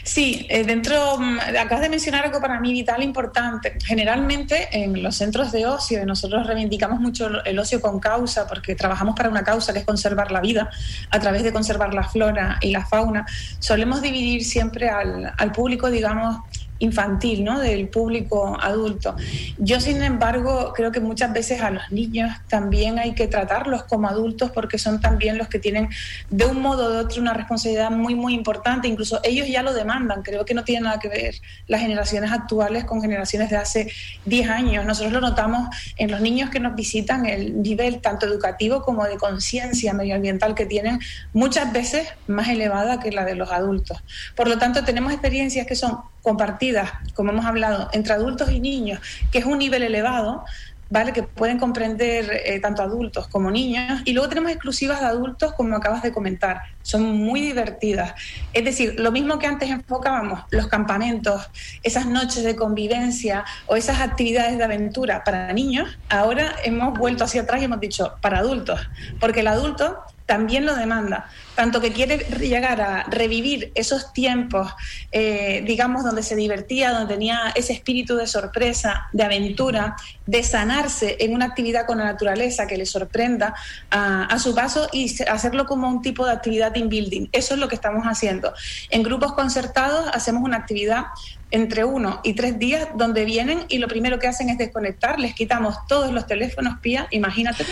[0.02, 3.78] Sí, eh, dentro, mm, acabas de mencionar algo para mí vital importante.
[3.84, 9.14] Generalmente en los centros de ocio, nosotros reivindicamos mucho el ocio con causa, porque trabajamos
[9.14, 10.70] para una causa que es conservar la vida
[11.10, 13.26] a través de conservar la flora y la fauna.
[13.58, 16.40] Solemos dividir siempre al, al público, digamos,
[16.82, 17.60] infantil, ¿no?
[17.60, 19.14] del público adulto.
[19.58, 24.08] Yo, sin embargo, creo que muchas veces a los niños también hay que tratarlos como
[24.08, 25.88] adultos porque son también los que tienen
[26.30, 28.88] de un modo de otro una responsabilidad muy, muy importante.
[28.88, 30.22] Incluso ellos ya lo demandan.
[30.22, 31.34] Creo que no tiene nada que ver
[31.68, 33.92] las generaciones actuales con generaciones de hace
[34.24, 34.84] 10 años.
[34.84, 39.16] Nosotros lo notamos en los niños que nos visitan, el nivel tanto educativo como de
[39.16, 40.98] conciencia medioambiental que tienen
[41.32, 44.02] muchas veces más elevada que la de los adultos.
[44.34, 46.71] Por lo tanto, tenemos experiencias que son compartidas,
[47.14, 49.00] como hemos hablado, entre adultos y niños,
[49.30, 50.44] que es un nivel elevado,
[50.92, 51.14] ¿vale?
[51.14, 54.02] Que pueden comprender eh, tanto adultos como niños.
[54.04, 56.60] Y luego tenemos exclusivas de adultos, como acabas de comentar.
[56.82, 58.14] Son muy divertidas.
[58.52, 61.50] Es decir, lo mismo que antes enfocábamos, los campamentos,
[61.82, 67.42] esas noches de convivencia o esas actividades de aventura para niños, ahora hemos vuelto hacia
[67.42, 68.78] atrás y hemos dicho para adultos.
[69.18, 74.72] Porque el adulto también lo demanda, tanto que quiere llegar a revivir esos tiempos,
[75.10, 79.96] eh, digamos, donde se divertía, donde tenía ese espíritu de sorpresa, de aventura,
[80.26, 83.54] de sanarse en una actividad con la naturaleza que le sorprenda
[83.90, 87.28] a, a su paso y hacerlo como un tipo de actividad in building.
[87.32, 88.54] Eso es lo que estamos haciendo.
[88.90, 91.06] En grupos concertados hacemos una actividad
[91.52, 95.34] entre uno y tres días donde vienen y lo primero que hacen es desconectar, les
[95.34, 97.64] quitamos todos los teléfonos, pía, imagínate.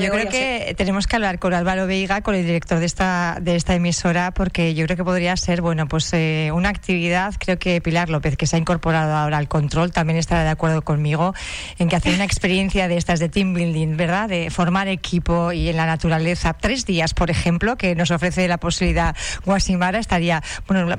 [0.00, 3.54] yo creo que tenemos que hablar con Álvaro Veiga, con el director de esta, de
[3.54, 7.80] esta emisora, porque yo creo que podría ser, bueno, pues eh, una actividad, creo que
[7.82, 11.34] Pilar López, que se ha incorporado ahora al control, también estará de acuerdo conmigo
[11.78, 14.30] en que hacer una experiencia de estas de team building, ¿verdad?
[14.30, 18.56] De formar equipo y en la naturaleza, tres días, por ejemplo, que nos ofrece la
[18.56, 19.14] posibilidad
[19.44, 20.96] Guasimara, estaría, bueno,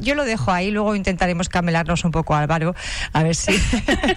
[0.00, 2.74] yo lo dejo ahí, luego intentaremos cambiar melarnos un poco, Álvaro,
[3.12, 3.52] a ver si,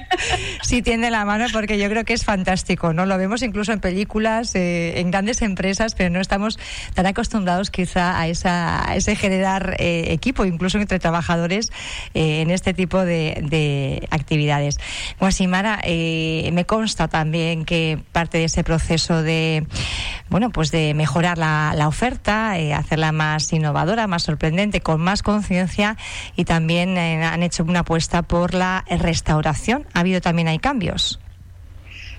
[0.62, 3.06] si tiende la mano, porque yo creo que es fantástico, ¿no?
[3.06, 6.60] Lo vemos incluso en películas, eh, en grandes empresas, pero no estamos
[6.94, 11.72] tan acostumbrados quizá a, esa, ese generar eh, equipo, incluso entre trabajadores,
[12.14, 14.78] eh, en este tipo de, de actividades.
[15.20, 19.66] Guasimara, me consta también que parte de ese proceso de,
[20.30, 25.98] bueno, pues de mejorar la, oferta, hacerla más innovadora, más sorprendente, con más conciencia
[26.36, 26.98] y también
[27.38, 29.86] han hecho una apuesta por la restauración.
[29.94, 31.20] ¿Ha habido también hay cambios?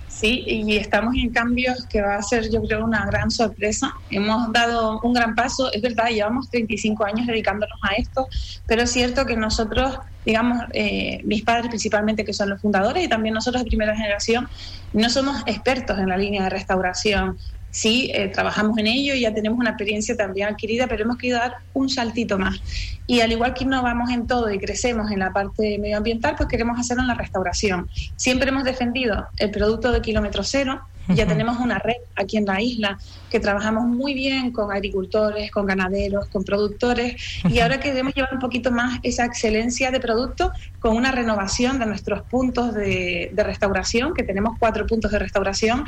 [0.08, 3.94] Sí, y estamos en cambios que va a ser, yo creo, una gran sorpresa.
[4.10, 8.26] Hemos dado un gran paso, es verdad, llevamos 35 años dedicándonos a esto,
[8.66, 13.08] pero es cierto que nosotros, digamos, eh, mis padres principalmente, que son los fundadores, y
[13.08, 14.48] también nosotros de primera generación,
[14.92, 17.38] no somos expertos en la línea de restauración
[17.78, 21.38] sí, eh, trabajamos en ello y ya tenemos una experiencia también adquirida, pero hemos querido
[21.38, 22.60] dar un saltito más.
[23.06, 26.78] Y al igual que innovamos en todo y crecemos en la parte medioambiental, pues queremos
[26.78, 27.88] hacerlo en la restauración.
[28.16, 30.80] Siempre hemos defendido el producto de kilómetro cero,
[31.14, 32.98] ya tenemos una red aquí en la isla
[33.30, 38.40] que trabajamos muy bien con agricultores, con ganaderos, con productores y ahora queremos llevar un
[38.40, 44.22] poquito más esa excelencia de producto con una renovación de nuestros puntos de, restauración, que
[44.22, 45.84] tenemos cuatro puntos de restauración,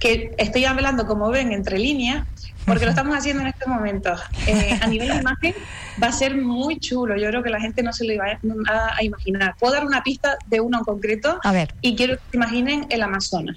[0.00, 2.26] que estoy hablando, como ven, entre líneas,
[2.66, 4.14] porque lo estamos haciendo en este momento.
[4.46, 5.54] Eh, a nivel de imagen
[6.02, 8.24] va a ser muy chulo, yo creo que la gente no se lo iba
[8.68, 9.54] a, a imaginar.
[9.58, 11.74] Puedo dar una pista de uno en concreto a ver.
[11.80, 13.56] y quiero que se imaginen el Amazonas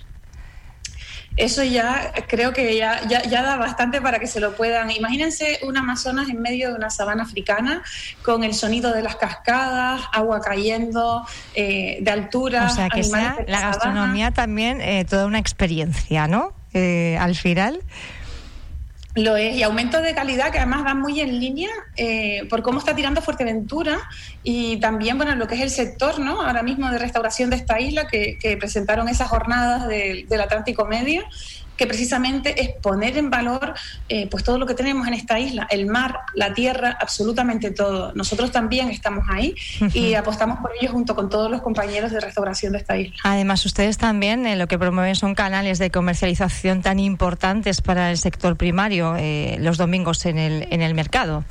[1.38, 4.89] eso ya creo que ya, ya, da bastante para que se lo puedan.
[4.91, 7.83] Imagínense un Amazonas en medio de una sabana africana
[8.23, 12.65] con el sonido de las cascadas, agua cayendo eh, de altura.
[12.65, 16.53] O sea, que sea la gastronomía también eh, toda una experiencia, ¿no?
[16.73, 17.81] Eh, al final.
[19.18, 22.78] Lo es, y aumento de calidad que además va muy en línea eh, por cómo
[22.78, 23.97] está tirando Fuerteventura
[24.43, 26.39] y también, bueno, lo que es el sector, ¿no?
[26.39, 31.24] Ahora mismo de restauración de esta isla que, presentaron esas jornadas del Atlántico Medio
[31.78, 33.73] que precisamente es poner en valor
[34.09, 38.11] eh, pues todo lo que tenemos en esta isla, el mar, la tierra, absolutamente todo.
[38.13, 39.55] Nosotros también estamos ahí
[39.93, 43.15] y apostamos por ello junto con todos los compañeros de restauración de esta isla.
[43.23, 48.17] Además, ustedes también eh, lo que promueven son canales de comercialización tan importantes para el
[48.17, 51.43] sector primario eh, los domingos en el, en el mercado.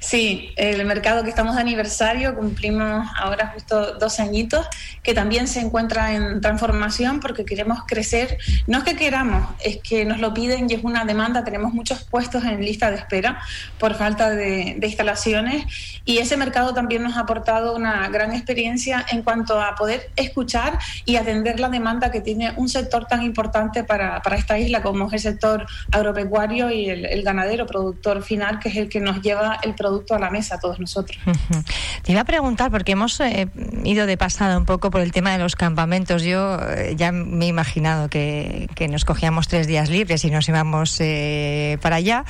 [0.00, 4.66] Sí, el mercado que estamos de aniversario, cumplimos ahora justo dos añitos,
[5.02, 8.38] que también se encuentra en transformación porque queremos crecer.
[8.66, 11.44] No es que queramos, es que nos lo piden y es una demanda.
[11.44, 13.40] Tenemos muchos puestos en lista de espera
[13.78, 15.66] por falta de, instalaciones
[16.04, 20.78] y ese mercado también nos ha aportado una gran experiencia en cuanto a poder escuchar
[21.04, 25.12] y atender la demanda que tiene un sector tan importante para, esta isla como es
[25.12, 29.67] el sector agropecuario y el, ganadero productor final, que es el que nos lleva el
[29.74, 31.18] producto a la mesa todos nosotros.
[32.02, 33.48] Te iba a preguntar, porque hemos eh,
[33.84, 36.22] ido de pasada un poco por el tema de los campamentos.
[36.22, 40.96] Yo eh, ya me he imaginado que, nos cogíamos tres días libres y nos íbamos
[41.00, 42.24] eh, para allá,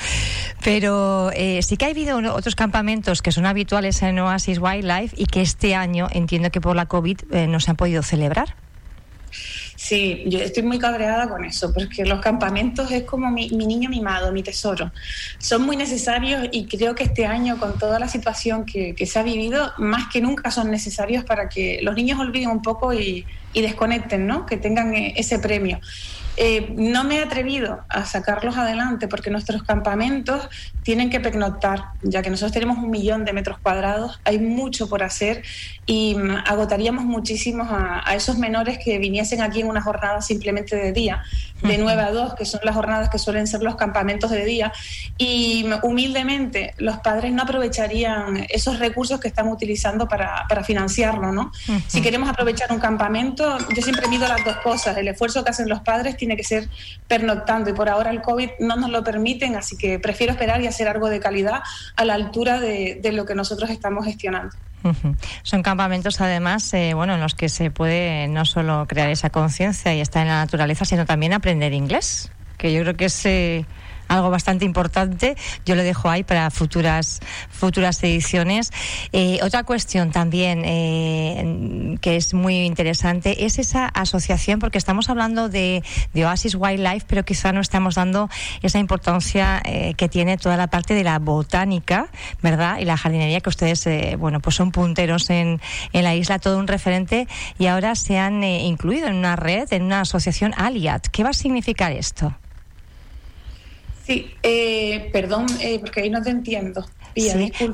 [0.64, 1.30] pero
[1.60, 5.74] sí que ha habido otros campamentos que son habituales en Oasis Wildlife y que este
[5.74, 8.56] año entiendo que por la COVID no se han podido celebrar.
[9.78, 14.32] Sí, yo estoy muy cabreada con eso, porque los campamentos es como mi, niño mimado,
[14.32, 14.90] mi tesoro.
[15.38, 19.22] Son muy necesarios y creo que este año, con toda la situación que, se ha
[19.22, 23.62] vivido, más que nunca son necesarios para que los niños olviden un poco y, y
[23.62, 24.46] desconecten, ¿no?
[24.46, 25.78] Que tengan eh, ese premio.
[26.40, 30.48] Eh, no me he atrevido a sacarlos adelante porque nuestros campamentos
[30.84, 35.02] tienen que pernoctar, ya que nosotros tenemos un millón de metros cuadrados, hay mucho por
[35.02, 35.42] hacer
[35.84, 40.92] y mm, agotaríamos muchísimo a, esos menores que viniesen aquí en una jornada simplemente de
[40.92, 41.24] día,
[41.62, 44.72] de 9 a 2, que son las jornadas que suelen ser los campamentos de día,
[45.16, 51.52] y mm, humildemente los padres no aprovecharían esos recursos que están utilizando para, financiarlo, ¿no?
[51.86, 55.68] Si queremos aprovechar un campamento, yo siempre mido las dos cosas, el esfuerzo que hacen
[55.68, 56.68] los padres tiene que ser
[57.06, 60.66] pernoctando y por ahora el COVID no nos lo permiten, así que prefiero esperar y
[60.66, 61.62] hacer algo de calidad
[61.96, 64.54] a la altura de, lo que nosotros estamos gestionando.
[65.42, 69.94] Son campamentos, además, eh, bueno, en los que se puede no solo crear esa conciencia
[69.94, 73.66] y estar en la naturaleza, sino también aprender inglés, que yo creo que es eh,
[74.08, 75.36] algo bastante importante.
[75.64, 78.72] Yo lo dejo ahí para futuras, futuras ediciones.
[79.12, 85.48] Eh, otra cuestión también eh, que es muy interesante es esa asociación, porque estamos hablando
[85.48, 85.82] de,
[86.16, 88.28] Oasis Wildlife, pero quizá no estamos dando
[88.62, 92.08] esa importancia eh, que tiene toda la parte de la botánica,
[92.42, 92.78] ¿verdad?
[92.80, 95.60] Y la jardinería, que ustedes, bueno, pues son punteros en,
[95.92, 97.28] en la isla, todo un referente,
[97.58, 101.06] y ahora se han incluido en una red, en una asociación Aliat.
[101.06, 102.34] ¿Qué va a significar esto?
[104.08, 106.88] Sí, eh, perdón, eh, porque ahí no te entiendo.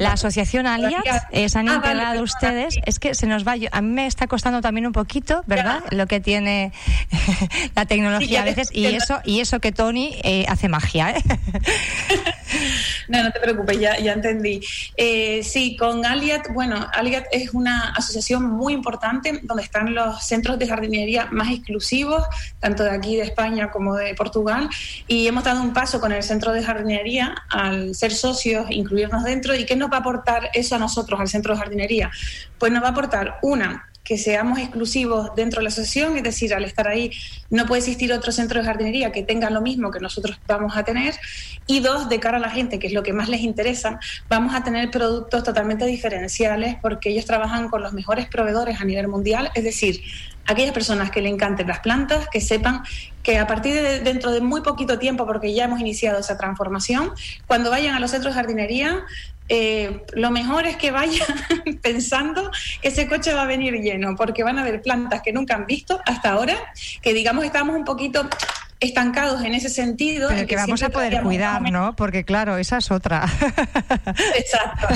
[0.01, 2.75] la asociación Alias eh, se han ah, integrado ustedes.
[2.85, 3.55] Es que se nos va.
[3.71, 5.85] a mí me está costando también un poquito, ¿verdad?
[5.93, 6.73] Lo que tiene
[7.77, 10.17] la tecnología a veces y eso y eso que Tony
[10.49, 11.15] hace magia.
[13.09, 14.61] no, no te preocupes, ya, ya entendí.
[15.43, 20.67] sí, con Aliat, bueno, Aliat es una asociación muy importante donde están los centros de
[20.67, 22.25] jardinería más exclusivos,
[22.61, 24.69] tanto de aquí de España como de Portugal,
[25.07, 29.55] y hemos dado un paso con el centro de jardinería al ser socios, incluirnos dentro.
[29.55, 32.11] ¿Y qué nos va a aportar eso a nosotros, al centro de jardinería?
[32.59, 36.55] Pues nos va a aportar una, que seamos exclusivos dentro de la asociación, es decir,
[36.55, 37.11] al estar ahí
[37.49, 40.85] no puede existir otro centro de jardinería que tenga lo mismo que nosotros vamos a
[40.85, 41.15] tener.
[41.67, 43.99] Y dos, de cara a la gente, que es lo que más les interesa,
[44.29, 49.09] vamos a tener productos totalmente diferenciales porque ellos trabajan con los mejores proveedores a nivel
[49.09, 50.03] mundial, es decir,
[50.47, 52.83] aquellas personas que le encanten las plantas, que sepan
[53.23, 57.13] que a partir de dentro de muy poquito tiempo, porque ya hemos iniciado esa transformación,
[57.47, 59.05] cuando vayan a los centros de jardinería,
[59.49, 61.27] eh, lo mejor es que vayan
[61.83, 65.55] pensando que ese coche va a venir lleno, porque van a ver plantas que nunca
[65.55, 66.57] han visto hasta ahora,
[67.03, 68.29] que digamos estamos un poquito
[68.81, 70.29] estancados en ese sentido.
[70.29, 71.97] Pero que, vamos a poder cuidar, ¿no?
[71.97, 73.25] Porque claro, esa es otra.
[74.37, 74.89] Exacto.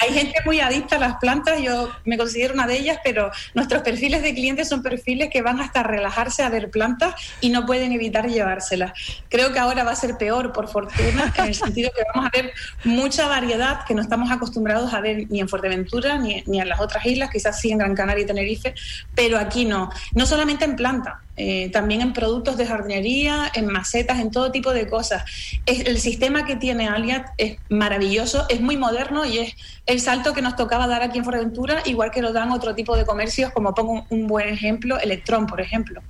[0.00, 3.82] Hay gente muy adicta a las plantas, yo me considero una de ellas, pero nuestros
[3.82, 7.92] perfiles de clientes son perfiles que van hasta relajarse a ver plantas y no pueden
[7.92, 8.92] evitar llevárselas.
[9.28, 12.36] Creo que ahora va a ser peor, por fortuna, en el sentido que vamos a
[12.36, 12.52] ver
[12.84, 16.80] mucha variedad que no estamos acostumbrados a ver ni en Fuerteventura ni, ni en las
[16.80, 18.74] otras islas, quizás sí en Gran Canaria y Tenerife,
[19.14, 19.90] pero aquí no.
[20.14, 24.72] No solamente en planta, eh, también en productos de jardinería, en macetas, en todo tipo
[24.72, 25.24] de cosas.
[25.66, 30.42] El sistema que tiene Aliat es maravilloso, es muy moderno y es el salto que
[30.42, 33.72] nos tocaba dar aquí en Fuerteventura, igual que lo dan otro tipo de comercios, como
[33.74, 36.02] pongo un buen ejemplo, Electrón, por ejemplo.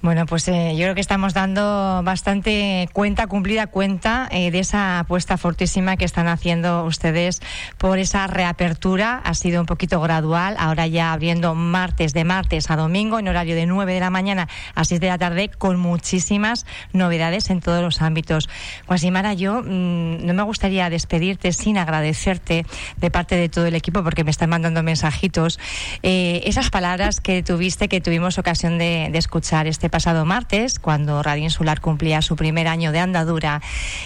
[0.00, 4.98] Bueno, pues eh, yo creo que estamos dando bastante cuenta, cumplida cuenta eh, de esa
[4.98, 7.40] apuesta fortísima que están haciendo ustedes
[7.78, 9.22] por esa reapertura.
[9.24, 13.54] Ha sido un poquito gradual, ahora ya abriendo martes de martes a domingo en horario
[13.54, 17.82] de 9 de la mañana a 6 de la tarde con muchísimas novedades en todos
[17.82, 18.48] los ámbitos.
[18.86, 22.64] Guasimara, yo mm, no me gustaría despedirte sin agradecerte
[22.96, 25.58] de parte de todo el equipo porque me están mandando mensajitos
[26.02, 31.22] eh, esas palabras que tuviste, que tuvimos ocasión de de, escuchar este pasado martes, cuando
[31.22, 33.62] Radio Insular cumplía su primer año de andadura,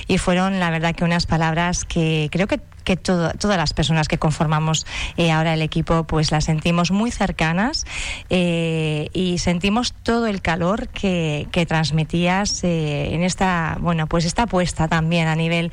[0.07, 4.19] y fueron, la verdad, que unas palabras que creo que que todas las personas que
[4.19, 7.85] conformamos eh, ahora el equipo pues las sentimos muy cercanas
[8.31, 14.87] eh, y sentimos todo el calor que, transmitías eh, en esta bueno pues esta apuesta
[14.87, 15.73] también a nivel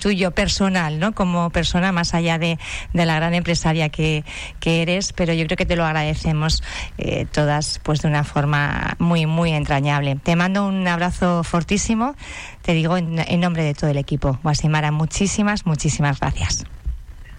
[0.00, 2.58] tuyo personal no como persona más allá de,
[2.92, 4.24] de la gran empresaria que,
[4.58, 6.62] que, eres pero yo creo que te lo agradecemos
[7.30, 10.16] todas pues de una forma muy muy entrañable.
[10.16, 12.14] Te mando un abrazo fortísimo
[12.62, 14.38] te digo en, nombre de todo el equipo.
[14.42, 16.64] Guasimara, muchísimas, muchísimas gracias.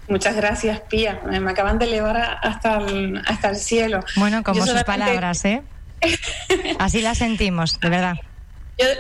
[0.07, 1.21] Muchas gracias, Pía.
[1.26, 4.01] Me acaban de elevar hasta el, hasta el cielo.
[4.17, 5.63] Bueno, como sus palabras, ¿eh?
[6.80, 8.17] Así las sentimos, de verdad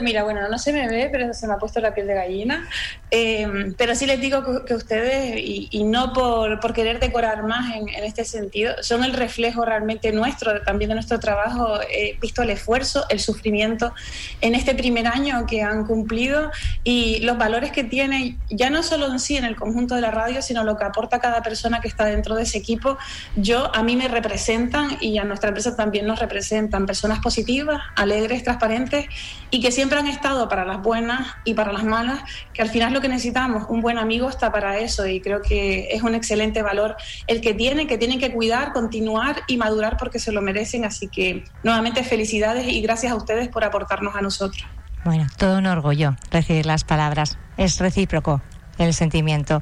[0.01, 2.67] mira, bueno, no se me ve, pero se me ha puesto la piel de gallina.
[3.11, 7.87] Eh, pero sí les digo que, ustedes, y, no por, por, querer decorar más en,
[8.03, 11.79] este sentido, son el reflejo realmente nuestro, también de nuestro trabajo.
[11.91, 13.93] He visto el esfuerzo, el sufrimiento
[14.41, 16.51] en este primer año que han cumplido
[16.83, 20.11] y los valores que tiene, ya no solo en sí, en el conjunto de la
[20.11, 22.97] radio, sino lo que aporta cada persona que está dentro de ese equipo.
[23.35, 28.43] Yo, a mí me representan y a nuestra empresa también nos representan personas positivas, alegres,
[28.43, 29.05] transparentes
[29.51, 32.19] y que siempre han estado para las buenas y para las malas,
[32.53, 35.87] que al final lo que necesitamos, un buen amigo está para eso y creo que
[35.89, 36.97] es un excelente valor
[37.27, 40.83] el que tienen, que tienen que cuidar, continuar y madurar porque se lo merecen.
[40.83, 44.65] Así que nuevamente felicidades y gracias a ustedes por aportarnos a nosotros.
[45.05, 47.37] Bueno, todo un orgullo recibir las palabras.
[47.55, 48.41] Es recíproco
[48.77, 49.61] el sentimiento.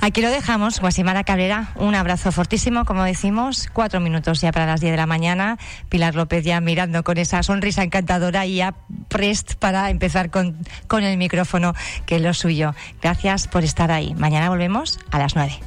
[0.00, 4.80] Aquí lo dejamos, Guasimara Cabrera, un abrazo fortísimo, como decimos, cuatro minutos ya para las
[4.80, 8.74] diez de la mañana, Pilar López ya mirando con esa sonrisa encantadora y ya
[9.08, 10.56] prest para empezar con,
[10.86, 11.74] con el micrófono,
[12.06, 12.74] que es lo suyo.
[13.02, 14.14] Gracias por estar ahí.
[14.14, 15.58] Mañana volvemos a las nueve.